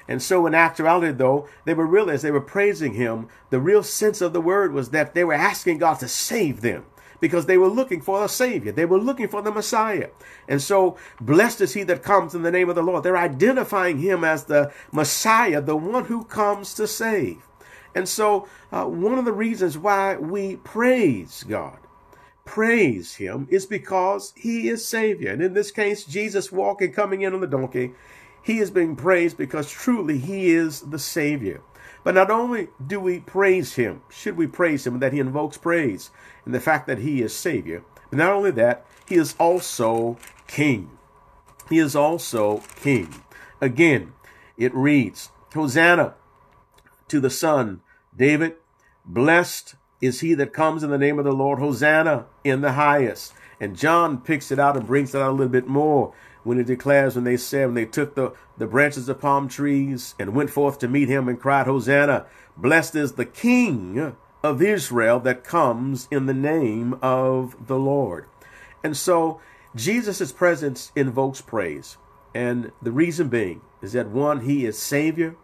And 0.10 0.22
so, 0.22 0.46
in 0.46 0.54
actuality, 0.54 1.14
though, 1.14 1.48
they 1.64 1.74
were 1.74 1.88
really, 1.88 2.16
as 2.16 2.22
they 2.22 2.32
were 2.32 2.42
praising 2.42 2.96
him, 2.96 3.30
the 3.50 3.62
real 3.62 3.82
sense 3.82 4.20
of 4.20 4.34
the 4.34 4.42
word 4.42 4.74
was 4.74 4.90
that 4.90 5.14
they 5.14 5.24
were 5.24 5.34
asking 5.34 5.78
God 5.78 6.00
to 6.00 6.10
save 6.10 6.60
them 6.60 6.84
because 7.24 7.46
they 7.46 7.58
were 7.58 7.70
looking 7.70 8.02
for 8.02 8.26
a 8.26 8.28
Savior. 8.28 8.74
They 8.74 8.84
were 8.84 9.00
looking 9.00 9.30
for 9.30 9.42
the 9.42 9.50
Messiah. 9.50 10.10
And 10.46 10.62
so, 10.62 10.98
blessed 11.22 11.62
is 11.62 11.74
he 11.74 11.84
that 11.84 12.04
comes 12.04 12.36
in 12.36 12.42
the 12.42 12.52
name 12.52 12.68
of 12.68 12.76
the 12.76 12.84
Lord. 12.84 13.04
They're 13.04 13.16
identifying 13.16 14.00
him 14.00 14.26
as 14.26 14.44
the 14.44 14.74
Messiah, 14.92 15.62
the 15.62 15.78
one 15.78 16.04
who 16.04 16.26
comes 16.26 16.74
to 16.74 16.86
save. 16.86 17.38
And 17.96 18.10
so, 18.10 18.46
uh, 18.74 18.88
one 18.88 19.18
of 19.18 19.24
the 19.24 19.32
reasons 19.32 19.78
why 19.78 20.18
we 20.18 20.58
praise 20.58 21.46
God, 21.48 21.78
praise 22.44 23.16
him, 23.16 23.48
is 23.50 23.66
because 23.66 24.34
he 24.36 24.68
is 24.68 24.86
Savior. 24.86 25.32
And 25.32 25.42
in 25.42 25.54
this 25.54 25.72
case, 25.72 26.04
Jesus 26.04 26.52
walking, 26.52 26.92
coming 26.92 27.22
in 27.22 27.34
on 27.34 27.40
the 27.40 27.48
donkey, 27.48 27.94
he 28.42 28.60
is 28.60 28.70
being 28.70 28.98
praised 28.98 29.38
because 29.38 29.72
truly 29.72 30.18
he 30.18 30.50
is 30.52 30.82
the 30.82 31.00
Savior. 31.00 31.62
But 32.04 32.16
not 32.16 32.30
only 32.30 32.68
do 32.86 33.00
we 33.00 33.20
praise 33.20 33.76
him, 33.76 34.02
should 34.10 34.36
we 34.36 34.48
praise 34.48 34.86
him 34.86 35.00
that 35.00 35.14
he 35.14 35.20
invokes 35.20 35.58
praise 35.58 36.12
in 36.46 36.52
the 36.52 36.60
fact 36.60 36.88
that 36.88 37.00
he 37.00 37.22
is 37.22 37.36
Savior, 37.36 37.84
but 38.10 38.18
not 38.18 38.32
only 38.32 38.52
that, 38.52 38.86
he 39.08 39.16
is 39.16 39.36
also 39.40 40.18
King. 40.48 40.92
He 41.70 41.80
is 41.80 41.96
also 41.96 42.64
King. 42.76 43.24
Again, 43.62 44.14
it 44.58 44.74
reads, 44.76 45.30
Hosanna 45.54 46.16
to 47.08 47.20
the 47.20 47.30
Son, 47.30 47.82
David, 48.16 48.56
blessed 49.06 49.76
is 50.02 50.20
he 50.20 50.34
that 50.34 50.54
comes 50.54 50.84
in 50.84 50.90
the 50.90 50.98
name 50.98 51.18
of 51.18 51.26
the 51.26 51.32
Lord, 51.32 51.60
Hosanna 51.60 52.26
in 52.44 52.62
the 52.62 52.74
highest. 52.74 53.34
And 53.60 53.78
John 53.78 54.20
picks 54.20 54.52
it 54.52 54.60
out 54.60 54.76
and 54.76 54.86
brings 54.86 55.16
it 55.16 55.22
out 55.22 55.30
a 55.30 55.32
little 55.32 55.48
bit 55.48 55.68
more 55.68 56.14
when 56.44 56.60
it 56.60 56.68
declares 56.68 57.16
when 57.16 57.24
they 57.24 57.38
said 57.38 57.66
when 57.66 57.76
they 57.76 57.86
took 57.86 58.16
the, 58.16 58.34
the 58.58 58.68
branches 58.68 59.10
of 59.10 59.22
palm 59.22 59.48
trees 59.48 60.16
and 60.20 60.36
went 60.36 60.50
forth 60.50 60.80
to 60.80 60.88
meet 60.88 61.10
him 61.10 61.28
and 61.28 61.40
cried, 61.40 61.66
Hosanna, 61.66 62.26
blessed 62.58 62.96
is 62.96 63.14
the 63.14 63.26
King 63.26 64.16
of 64.44 64.62
Israel 64.62 65.20
that 65.22 65.44
comes 65.44 66.08
in 66.12 66.26
the 66.26 66.34
name 66.34 66.98
of 67.02 67.68
the 67.68 67.80
Lord. 67.80 68.28
And 68.84 68.98
so 68.98 69.40
Jesus' 69.76 70.32
presence 70.32 70.92
invokes 70.96 71.42
praise. 71.42 71.98
And 72.36 72.72
the 72.82 72.92
reason 72.92 73.30
being 73.30 73.62
is 73.82 73.94
that 73.94 74.10
one, 74.10 74.42
he 74.42 74.66
is 74.66 74.78
Savior. 74.78 75.36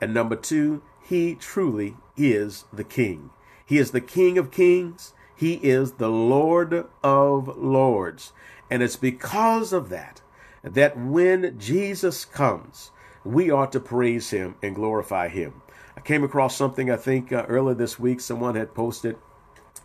And 0.00 0.12
number 0.12 0.36
two, 0.36 0.82
he 1.02 1.34
truly 1.34 1.96
is 2.16 2.64
the 2.72 2.84
King. 2.84 3.30
He 3.64 3.78
is 3.78 3.92
the 3.92 4.00
King 4.00 4.36
of 4.36 4.50
Kings. 4.50 5.14
He 5.34 5.54
is 5.54 5.92
the 5.92 6.10
Lord 6.10 6.86
of 7.02 7.56
Lords. 7.56 8.32
And 8.70 8.82
it's 8.82 8.96
because 8.96 9.72
of 9.72 9.88
that 9.88 10.20
that 10.64 10.96
when 10.96 11.58
Jesus 11.58 12.24
comes, 12.24 12.90
we 13.24 13.50
ought 13.50 13.70
to 13.72 13.80
praise 13.80 14.30
him 14.30 14.56
and 14.62 14.74
glorify 14.74 15.28
him. 15.28 15.62
I 15.96 16.00
came 16.00 16.24
across 16.24 16.56
something, 16.56 16.90
I 16.90 16.96
think, 16.96 17.32
uh, 17.32 17.44
earlier 17.48 17.74
this 17.74 17.98
week. 17.98 18.20
Someone 18.20 18.56
had 18.56 18.74
posted 18.74 19.16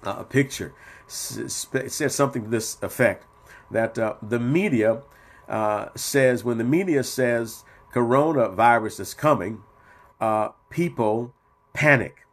uh, 0.03 0.15
a 0.19 0.23
picture, 0.23 0.73
it 1.07 1.91
said 1.91 2.11
something 2.11 2.43
to 2.43 2.49
this 2.49 2.81
effect 2.81 3.25
that 3.71 3.97
uh, 3.97 4.15
the 4.21 4.39
media 4.39 5.01
uh, 5.47 5.89
says, 5.95 6.43
when 6.43 6.57
the 6.57 6.63
media 6.63 7.03
says 7.03 7.63
coronavirus 7.93 8.99
is 8.99 9.13
coming, 9.13 9.61
uh, 10.21 10.49
people 10.69 11.33
panic. 11.73 12.25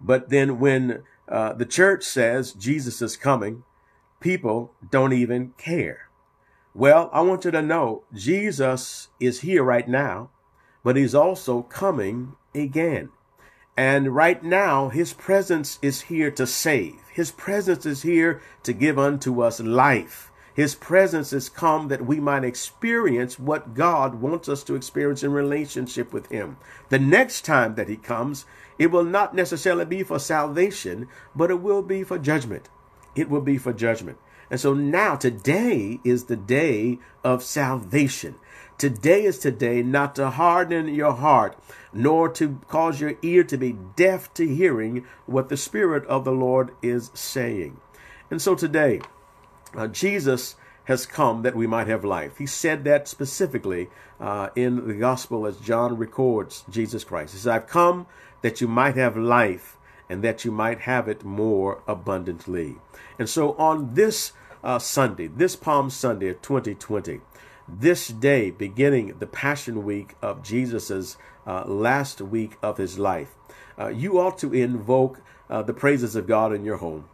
But 0.00 0.28
then 0.28 0.58
when 0.58 1.02
uh, 1.28 1.54
the 1.54 1.66
church 1.66 2.04
says 2.04 2.52
Jesus 2.52 3.02
is 3.02 3.16
coming, 3.16 3.64
people 4.20 4.72
don't 4.90 5.12
even 5.12 5.54
care. 5.58 6.05
Well, 6.76 7.08
I 7.10 7.22
want 7.22 7.46
you 7.46 7.50
to 7.52 7.62
know 7.62 8.04
Jesus 8.12 9.08
is 9.18 9.40
here 9.40 9.64
right 9.64 9.88
now, 9.88 10.28
but 10.84 10.94
he's 10.94 11.14
also 11.14 11.62
coming 11.62 12.36
again. 12.54 13.08
And 13.78 14.14
right 14.14 14.42
now, 14.44 14.90
his 14.90 15.14
presence 15.14 15.78
is 15.80 16.02
here 16.02 16.30
to 16.32 16.46
save. 16.46 16.96
His 17.10 17.30
presence 17.30 17.86
is 17.86 18.02
here 18.02 18.42
to 18.62 18.74
give 18.74 18.98
unto 18.98 19.40
us 19.40 19.58
life. 19.58 20.30
His 20.52 20.74
presence 20.74 21.32
is 21.32 21.48
come 21.48 21.88
that 21.88 22.04
we 22.04 22.20
might 22.20 22.44
experience 22.44 23.38
what 23.38 23.72
God 23.72 24.16
wants 24.16 24.46
us 24.46 24.62
to 24.64 24.74
experience 24.74 25.22
in 25.22 25.32
relationship 25.32 26.12
with 26.12 26.30
Him. 26.30 26.58
The 26.90 26.98
next 26.98 27.46
time 27.46 27.76
that 27.76 27.88
He 27.88 27.96
comes, 27.96 28.44
it 28.78 28.90
will 28.90 29.04
not 29.04 29.34
necessarily 29.34 29.86
be 29.86 30.02
for 30.02 30.18
salvation, 30.18 31.08
but 31.34 31.50
it 31.50 31.62
will 31.62 31.82
be 31.82 32.04
for 32.04 32.18
judgment. 32.18 32.68
It 33.14 33.30
will 33.30 33.40
be 33.40 33.56
for 33.56 33.72
judgment. 33.72 34.18
And 34.50 34.60
so 34.60 34.74
now, 34.74 35.16
today 35.16 36.00
is 36.04 36.24
the 36.24 36.36
day 36.36 36.98
of 37.24 37.42
salvation. 37.42 38.36
Today 38.78 39.24
is 39.24 39.38
today 39.38 39.82
not 39.82 40.14
to 40.16 40.30
harden 40.30 40.86
your 40.88 41.14
heart, 41.14 41.58
nor 41.92 42.28
to 42.30 42.60
cause 42.68 43.00
your 43.00 43.14
ear 43.22 43.42
to 43.44 43.56
be 43.56 43.72
deaf 43.72 44.32
to 44.34 44.46
hearing 44.46 45.04
what 45.24 45.48
the 45.48 45.56
Spirit 45.56 46.04
of 46.06 46.24
the 46.24 46.32
Lord 46.32 46.72
is 46.82 47.10
saying. 47.14 47.80
And 48.30 48.40
so 48.40 48.54
today, 48.54 49.00
uh, 49.74 49.88
Jesus 49.88 50.56
has 50.84 51.06
come 51.06 51.42
that 51.42 51.56
we 51.56 51.66
might 51.66 51.88
have 51.88 52.04
life. 52.04 52.38
He 52.38 52.46
said 52.46 52.84
that 52.84 53.08
specifically 53.08 53.88
uh, 54.20 54.50
in 54.54 54.86
the 54.86 54.94
gospel 54.94 55.46
as 55.46 55.58
John 55.58 55.96
records 55.96 56.64
Jesus 56.70 57.02
Christ. 57.02 57.32
He 57.32 57.38
says, 57.38 57.48
I've 57.48 57.66
come 57.66 58.06
that 58.42 58.60
you 58.60 58.68
might 58.68 58.96
have 58.96 59.16
life 59.16 59.75
and 60.08 60.22
that 60.22 60.44
you 60.44 60.50
might 60.50 60.80
have 60.80 61.08
it 61.08 61.24
more 61.24 61.82
abundantly. 61.86 62.76
And 63.18 63.28
so 63.28 63.54
on 63.56 63.94
this 63.94 64.32
uh, 64.62 64.78
Sunday, 64.78 65.26
this 65.26 65.56
Palm 65.56 65.90
Sunday 65.90 66.28
of 66.28 66.42
2020, 66.42 67.20
this 67.68 68.08
day 68.08 68.50
beginning 68.50 69.18
the 69.18 69.26
Passion 69.26 69.84
Week 69.84 70.14
of 70.22 70.42
Jesus's 70.42 71.16
uh, 71.46 71.64
last 71.66 72.20
week 72.20 72.56
of 72.62 72.78
his 72.78 72.98
life, 72.98 73.34
uh, 73.78 73.88
you 73.88 74.18
ought 74.18 74.38
to 74.38 74.54
invoke 74.54 75.20
uh, 75.50 75.62
the 75.62 75.74
praises 75.74 76.16
of 76.16 76.26
God 76.26 76.52
in 76.52 76.64
your 76.64 76.78
home. 76.78 77.08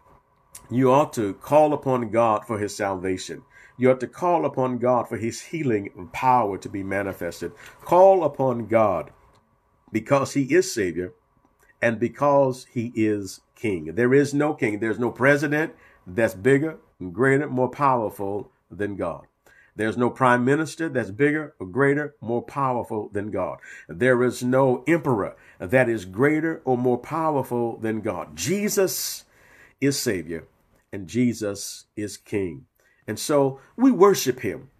You 0.70 0.90
ought 0.92 1.12
to 1.14 1.34
call 1.34 1.72
upon 1.72 2.10
God 2.10 2.46
for 2.46 2.58
his 2.58 2.76
salvation. 2.76 3.42
You 3.76 3.90
ought 3.90 4.00
to 4.00 4.06
call 4.06 4.44
upon 4.44 4.78
God 4.78 5.08
for 5.08 5.16
his 5.16 5.40
healing 5.40 6.08
power 6.12 6.58
to 6.58 6.68
be 6.68 6.82
manifested. 6.82 7.52
Call 7.80 8.24
upon 8.24 8.66
God 8.66 9.10
because 9.90 10.34
he 10.34 10.42
is 10.54 10.72
Savior 10.72 11.12
and 11.82 11.98
because 11.98 12.66
he 12.72 12.92
is 12.94 13.40
King. 13.56 13.94
There 13.94 14.14
is 14.14 14.32
no 14.32 14.54
king. 14.54 14.78
There's 14.78 14.98
no 14.98 15.10
president 15.10 15.74
that's 16.06 16.34
bigger, 16.34 16.78
greater, 17.12 17.48
more 17.48 17.68
powerful 17.68 18.50
than 18.70 18.96
God. 18.96 19.26
There's 19.74 19.96
no 19.96 20.10
prime 20.10 20.44
minister 20.44 20.88
that's 20.88 21.10
bigger 21.10 21.54
or 21.58 21.66
greater, 21.66 22.14
more 22.20 22.42
powerful 22.42 23.08
than 23.12 23.30
God. 23.30 23.58
There 23.88 24.22
is 24.22 24.42
no 24.42 24.84
emperor 24.86 25.36
that 25.58 25.88
is 25.88 26.04
greater 26.04 26.60
or 26.64 26.76
more 26.76 26.98
powerful 26.98 27.78
than 27.78 28.00
God. 28.00 28.36
Jesus 28.36 29.24
is 29.80 29.98
Savior 29.98 30.44
and 30.92 31.08
Jesus 31.08 31.86
is 31.96 32.16
King. 32.16 32.66
And 33.06 33.18
so 33.18 33.60
we 33.76 33.90
worship 33.90 34.40
Him, 34.40 34.70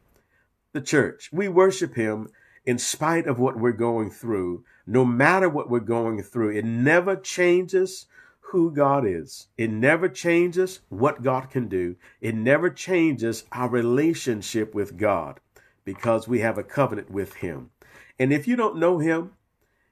the 0.72 0.80
church. 0.80 1.30
We 1.32 1.48
worship 1.48 1.94
Him 1.94 2.28
in 2.64 2.79
spite 2.79 3.27
of 3.27 3.38
what 3.38 3.59
we're 3.59 3.72
going 3.72 4.11
through, 4.11 4.64
no 4.87 5.05
matter 5.05 5.48
what 5.48 5.70
we're 5.70 5.81
going 5.81 6.22
through. 6.22 6.51
It 6.51 6.64
never 6.64 7.16
changes 7.16 8.07
who 8.53 8.70
God 8.70 9.07
is. 9.07 9.48
It 9.57 9.70
never 9.70 10.09
changes 10.09 10.81
what 10.90 11.22
God 11.22 11.51
can 11.51 11.68
do. 11.68 11.96
It 12.20 12.35
never 12.35 12.68
changes 12.68 13.44
our 13.51 13.68
relationship 13.68 14.75
with 14.75 14.98
God 14.98 15.40
because 15.85 16.29
we 16.29 16.40
have 16.40 16.59
a 16.59 16.62
covenant 16.62 17.11
with 17.11 17.35
Him. 17.37 17.70
And 18.18 18.33
if 18.33 18.46
you 18.46 18.57
don't 18.57 18.77
know 18.77 18.98
Him, 18.98 19.33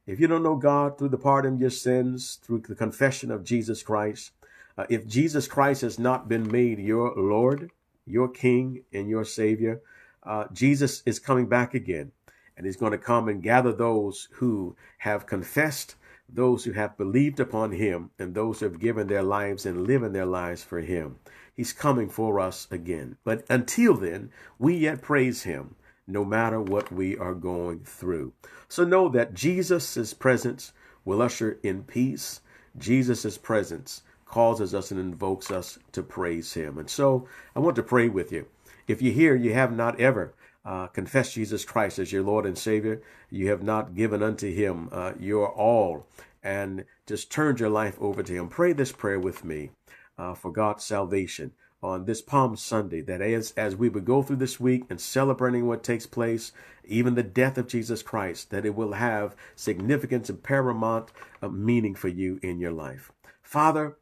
if 0.07 0.21
you 0.21 0.27
don't 0.27 0.43
know 0.43 0.57
God 0.57 0.99
through 0.99 1.09
the 1.09 1.19
pardon 1.19 1.55
of 1.55 1.61
your 1.61 1.71
sins, 1.71 2.39
through 2.43 2.63
the 2.69 2.75
confession 2.75 3.31
of 3.31 3.45
Jesus 3.45 3.83
Christ, 3.83 4.33
uh, 4.77 4.85
if 4.89 5.07
Jesus 5.07 5.49
Christ 5.49 5.83
has 5.83 5.99
not 5.99 6.29
been 6.29 6.51
made 6.51 6.79
your 6.79 7.15
Lord, 7.17 7.71
your 8.07 8.29
King, 8.29 8.85
and 8.93 9.09
your 9.09 9.25
Savior, 9.25 9.81
uh, 10.23 10.45
Jesus 10.53 11.03
is 11.07 11.19
coming 11.19 11.47
back 11.47 11.75
again. 11.75 12.13
And 12.61 12.66
he's 12.66 12.77
going 12.77 12.92
to 12.92 12.99
come 12.99 13.27
and 13.27 13.42
gather 13.42 13.73
those 13.73 14.29
who 14.33 14.77
have 14.99 15.25
confessed 15.25 15.94
those 16.29 16.64
who 16.64 16.73
have 16.73 16.99
believed 16.99 17.40
upon 17.40 17.73
him 17.73 18.11
and 18.18 18.35
those 18.35 18.61
who 18.61 18.66
have 18.66 18.79
given 18.79 19.07
their 19.07 19.23
lives 19.23 19.64
and 19.64 19.87
living 19.87 20.12
their 20.12 20.27
lives 20.27 20.62
for 20.62 20.81
him. 20.81 21.16
He's 21.57 21.73
coming 21.73 22.11
for 22.11 22.38
us 22.38 22.68
again. 22.70 23.16
But 23.25 23.46
until 23.49 23.94
then, 23.94 24.31
we 24.59 24.77
yet 24.77 25.01
praise 25.01 25.44
him 25.44 25.75
no 26.07 26.23
matter 26.23 26.61
what 26.61 26.92
we 26.92 27.16
are 27.16 27.33
going 27.33 27.81
through. 27.81 28.35
So 28.68 28.85
know 28.85 29.09
that 29.09 29.33
Jesus' 29.33 30.12
presence 30.12 30.75
will 31.07 31.23
usher 31.23 31.59
in 31.62 31.85
peace. 31.85 32.42
Jesus' 32.77 33.38
presence 33.38 34.03
causes 34.27 34.75
us 34.75 34.90
and 34.90 35.01
invokes 35.01 35.51
us 35.51 35.79
to 35.92 36.03
praise 36.03 36.53
him. 36.53 36.77
And 36.77 36.90
so 36.90 37.27
I 37.57 37.61
want 37.61 37.77
to 37.77 37.83
pray 37.83 38.11
with 38.11 38.31
you. 38.31 38.49
If 38.87 39.01
you're 39.01 39.14
here, 39.14 39.35
you 39.35 39.55
have 39.55 39.75
not 39.75 39.99
ever 39.99 40.35
uh, 40.64 40.87
confess 40.88 41.33
Jesus 41.33 41.64
Christ 41.64 41.99
as 41.99 42.12
your 42.12 42.23
Lord 42.23 42.46
and 42.46 42.57
Savior, 42.57 43.03
you 43.31 43.49
have 43.49 43.62
not 43.62 43.94
given 43.94 44.23
unto 44.23 44.53
Him 44.53 44.88
uh, 44.92 45.12
your 45.18 45.51
all, 45.51 46.07
and 46.42 46.85
just 47.07 47.31
turned 47.33 47.61
your 47.61 47.70
life 47.70 47.96
over 48.01 48.23
to 48.23 48.33
Him. 48.33 48.49
Pray 48.49 48.73
this 48.73 48.92
prayer 48.92 49.18
with 49.18 49.44
me 49.44 49.70
uh, 50.18 50.35
for 50.35 50.53
God's 50.53 50.85
salvation 50.85 51.53
on 51.83 52.05
this 52.05 52.20
Palm 52.20 52.57
Sunday. 52.57 53.01
That 53.01 53.23
as 53.23 53.53
as 53.53 53.75
we 53.75 53.88
would 53.88 54.05
go 54.05 54.23
through 54.23 54.37
this 54.37 54.61
week 54.61 54.85
and 54.90 55.01
celebrating 55.01 55.66
what 55.66 55.83
takes 55.83 56.07
place, 56.07 56.53
even 56.85 57.14
the 57.14 57.23
death 57.23 57.57
of 57.57 57.68
Jesus 57.68 58.03
Christ, 58.03 58.51
that 58.51 58.66
it 58.66 58.75
will 58.75 58.92
have 58.92 59.37
significance 59.55 60.29
and 60.29 60.42
paramount 60.42 61.11
uh, 61.40 61.49
meaning 61.49 61.94
for 61.94 62.09
you 62.09 62.38
in 62.42 62.61
your 62.61 62.73
life. 62.73 63.12
Father, 63.42 63.96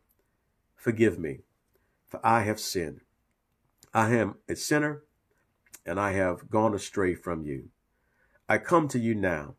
forgive 0.75 1.18
me, 1.18 1.40
for 2.07 2.21
I 2.25 2.42
have 2.42 2.59
sinned. 2.59 3.01
I 3.94 4.14
am 4.14 4.37
a 4.49 4.57
sinner 4.57 5.03
and 5.88 5.98
I 5.98 6.12
have 6.12 6.51
gone 6.51 6.74
astray 6.74 7.14
from 7.14 7.44
you. 7.44 7.70
I 8.48 8.59
come 8.59 8.88
to 8.88 8.98
you 8.98 9.14
now, 9.14 9.55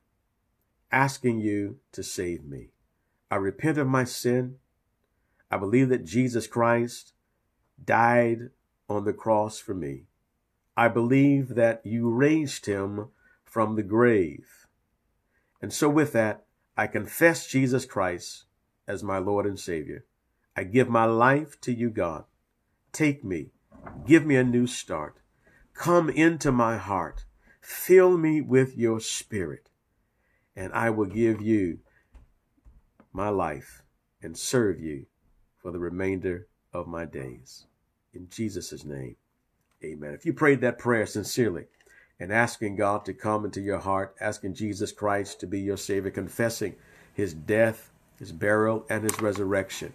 asking 0.91 1.39
you 1.39 1.79
to 1.91 2.03
save 2.03 2.45
me. 2.45 2.69
I 3.31 3.35
repent 3.35 3.77
of 3.77 3.87
my 3.87 4.03
sin. 4.03 4.55
I 5.51 5.57
believe 5.57 5.89
that 5.89 6.05
Jesus 6.05 6.47
Christ 6.47 7.13
died 7.83 8.49
on 8.87 9.05
the 9.05 9.13
cross 9.13 9.59
for 9.59 9.73
me. 9.73 10.03
I 10.77 10.87
believe 10.87 11.55
that 11.55 11.81
you 11.83 12.09
raised 12.09 12.65
him 12.65 13.09
from 13.43 13.75
the 13.75 13.83
grave. 13.83 14.67
And 15.61 15.73
so, 15.73 15.89
with 15.89 16.13
that, 16.13 16.45
I 16.77 16.87
confess 16.87 17.47
Jesus 17.47 17.85
Christ 17.85 18.45
as 18.87 19.03
my 19.03 19.17
Lord 19.17 19.45
and 19.45 19.59
Savior. 19.59 20.05
I 20.55 20.63
give 20.63 20.89
my 20.89 21.05
life 21.05 21.59
to 21.61 21.73
you, 21.73 21.89
God. 21.89 22.23
Take 22.91 23.23
me. 23.23 23.51
Give 24.05 24.25
me 24.25 24.35
a 24.35 24.43
new 24.43 24.67
start. 24.67 25.18
Come 25.79 26.09
into 26.09 26.51
my 26.51 26.75
heart. 26.75 27.23
Fill 27.61 28.17
me 28.17 28.41
with 28.41 28.77
your 28.77 28.99
spirit, 28.99 29.69
and 30.53 30.73
I 30.73 30.89
will 30.89 31.05
give 31.05 31.41
you 31.41 31.79
my 33.13 33.29
life 33.29 33.81
and 34.21 34.37
serve 34.37 34.81
you 34.81 35.05
for 35.61 35.71
the 35.71 35.79
remainder 35.79 36.47
of 36.73 36.89
my 36.89 37.05
days. 37.05 37.65
In 38.13 38.27
Jesus' 38.29 38.83
name, 38.83 39.15
amen. 39.81 40.13
If 40.13 40.25
you 40.25 40.33
prayed 40.33 40.59
that 40.59 40.79
prayer 40.79 41.05
sincerely 41.05 41.67
and 42.19 42.33
asking 42.33 42.75
God 42.75 43.05
to 43.05 43.13
come 43.13 43.45
into 43.45 43.61
your 43.61 43.79
heart, 43.79 44.17
asking 44.19 44.55
Jesus 44.55 44.91
Christ 44.91 45.39
to 45.39 45.47
be 45.47 45.61
your 45.61 45.77
Savior, 45.77 46.11
confessing 46.11 46.75
his 47.13 47.33
death, 47.33 47.89
his 48.17 48.33
burial, 48.33 48.85
and 48.89 49.05
his 49.05 49.21
resurrection, 49.21 49.93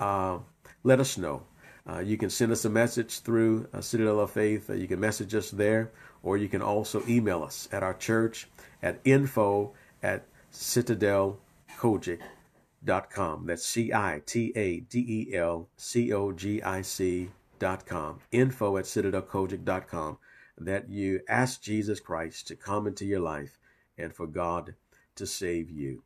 uh, 0.00 0.38
let 0.82 0.98
us 0.98 1.16
know. 1.16 1.44
Uh, 1.88 1.98
you 1.98 2.16
can 2.16 2.30
send 2.30 2.52
us 2.52 2.64
a 2.64 2.70
message 2.70 3.18
through 3.20 3.68
uh, 3.72 3.80
Citadel 3.80 4.20
of 4.20 4.30
Faith. 4.30 4.70
Uh, 4.70 4.74
you 4.74 4.86
can 4.86 5.00
message 5.00 5.34
us 5.34 5.50
there, 5.50 5.90
or 6.22 6.36
you 6.36 6.48
can 6.48 6.62
also 6.62 7.02
email 7.08 7.42
us 7.42 7.68
at 7.72 7.82
our 7.82 7.94
church 7.94 8.46
at 8.82 9.00
info 9.04 9.72
at 10.02 10.26
citadelcogic.com. 10.52 13.46
That's 13.46 13.66
C 13.66 13.92
I 13.92 14.22
T 14.24 14.52
A 14.54 14.78
D 14.80 15.04
E 15.08 15.34
L 15.34 15.68
C 15.76 16.12
O 16.12 16.30
G 16.32 16.62
I 16.62 16.82
C 16.82 17.30
dot 17.58 17.86
com. 17.86 18.20
Info 18.30 18.76
at 18.76 18.84
citadelcogic.com. 18.84 20.18
That 20.58 20.88
you 20.88 21.22
ask 21.28 21.60
Jesus 21.62 21.98
Christ 21.98 22.46
to 22.48 22.56
come 22.56 22.86
into 22.86 23.04
your 23.04 23.20
life 23.20 23.58
and 23.98 24.14
for 24.14 24.28
God 24.28 24.76
to 25.16 25.26
save 25.26 25.70
you. 25.70 26.04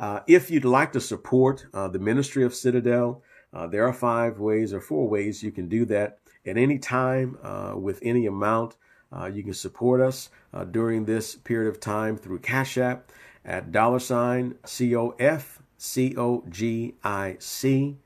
Uh, 0.00 0.20
if 0.26 0.50
you'd 0.50 0.64
like 0.64 0.92
to 0.92 1.00
support 1.00 1.66
uh, 1.74 1.88
the 1.88 1.98
ministry 1.98 2.44
of 2.44 2.54
Citadel, 2.54 3.22
uh, 3.52 3.66
there 3.66 3.86
are 3.86 3.92
five 3.92 4.38
ways 4.38 4.72
or 4.72 4.80
four 4.80 5.08
ways 5.08 5.42
you 5.42 5.52
can 5.52 5.68
do 5.68 5.84
that 5.86 6.18
at 6.46 6.56
any 6.56 6.78
time 6.78 7.38
uh, 7.42 7.74
with 7.76 7.98
any 8.02 8.26
amount. 8.26 8.76
Uh, 9.14 9.26
you 9.26 9.42
can 9.42 9.52
support 9.52 10.00
us 10.00 10.30
uh, 10.54 10.64
during 10.64 11.04
this 11.04 11.34
period 11.34 11.68
of 11.68 11.78
time 11.78 12.16
through 12.16 12.38
Cash 12.38 12.78
App 12.78 13.10
at 13.44 13.70
dollar 13.70 13.98
sign 13.98 14.54
C 14.64 14.96
O 14.96 15.14
F 15.18 15.60
C 15.76 16.14
O 16.16 16.44
G 16.48 16.94
I 17.04 17.36
C. 17.38 17.98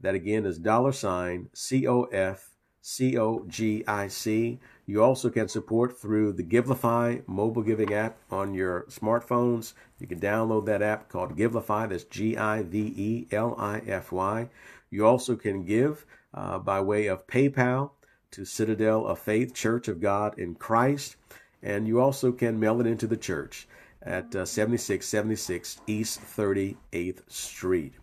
That 0.00 0.14
again 0.14 0.44
is 0.44 0.58
dollar 0.58 0.92
sign 0.92 1.48
C 1.54 1.86
O 1.86 2.04
F 2.04 2.50
C 2.82 3.16
O 3.18 3.44
G 3.46 3.84
I 3.86 4.08
C. 4.08 4.58
You 4.86 5.02
also 5.02 5.30
can 5.30 5.48
support 5.48 5.98
through 5.98 6.32
the 6.32 6.42
Givelify 6.42 7.22
mobile 7.28 7.62
giving 7.62 7.94
app 7.94 8.18
on 8.30 8.54
your 8.54 8.86
smartphones. 8.90 9.74
You 9.98 10.06
can 10.06 10.18
download 10.18 10.66
that 10.66 10.82
app 10.82 11.08
called 11.08 11.36
Givelify. 11.36 11.88
That's 11.88 12.04
G 12.04 12.36
I 12.36 12.62
V 12.62 12.78
E 12.96 13.26
L 13.30 13.54
I 13.58 13.78
F 13.86 14.12
Y. 14.12 14.48
You 14.90 15.06
also 15.06 15.36
can 15.36 15.64
give 15.64 16.04
uh, 16.34 16.58
by 16.58 16.80
way 16.80 17.06
of 17.06 17.26
PayPal. 17.26 17.92
to 18.32 18.44
Citadel 18.44 19.06
of 19.06 19.18
Faith 19.18 19.54
Church 19.54 19.88
of 19.88 20.00
God 20.00 20.38
in 20.38 20.54
Christ. 20.54 21.16
And 21.62 21.88
you 21.88 22.00
also 22.00 22.30
can 22.32 22.60
mail 22.60 22.80
it 22.80 22.86
into 22.86 23.06
the 23.08 23.16
church 23.16 23.66
at 24.02 24.34
uh, 24.34 24.44
7676 24.44 25.80
East 25.86 26.20
38th 26.20 27.20
Street. 27.28 27.94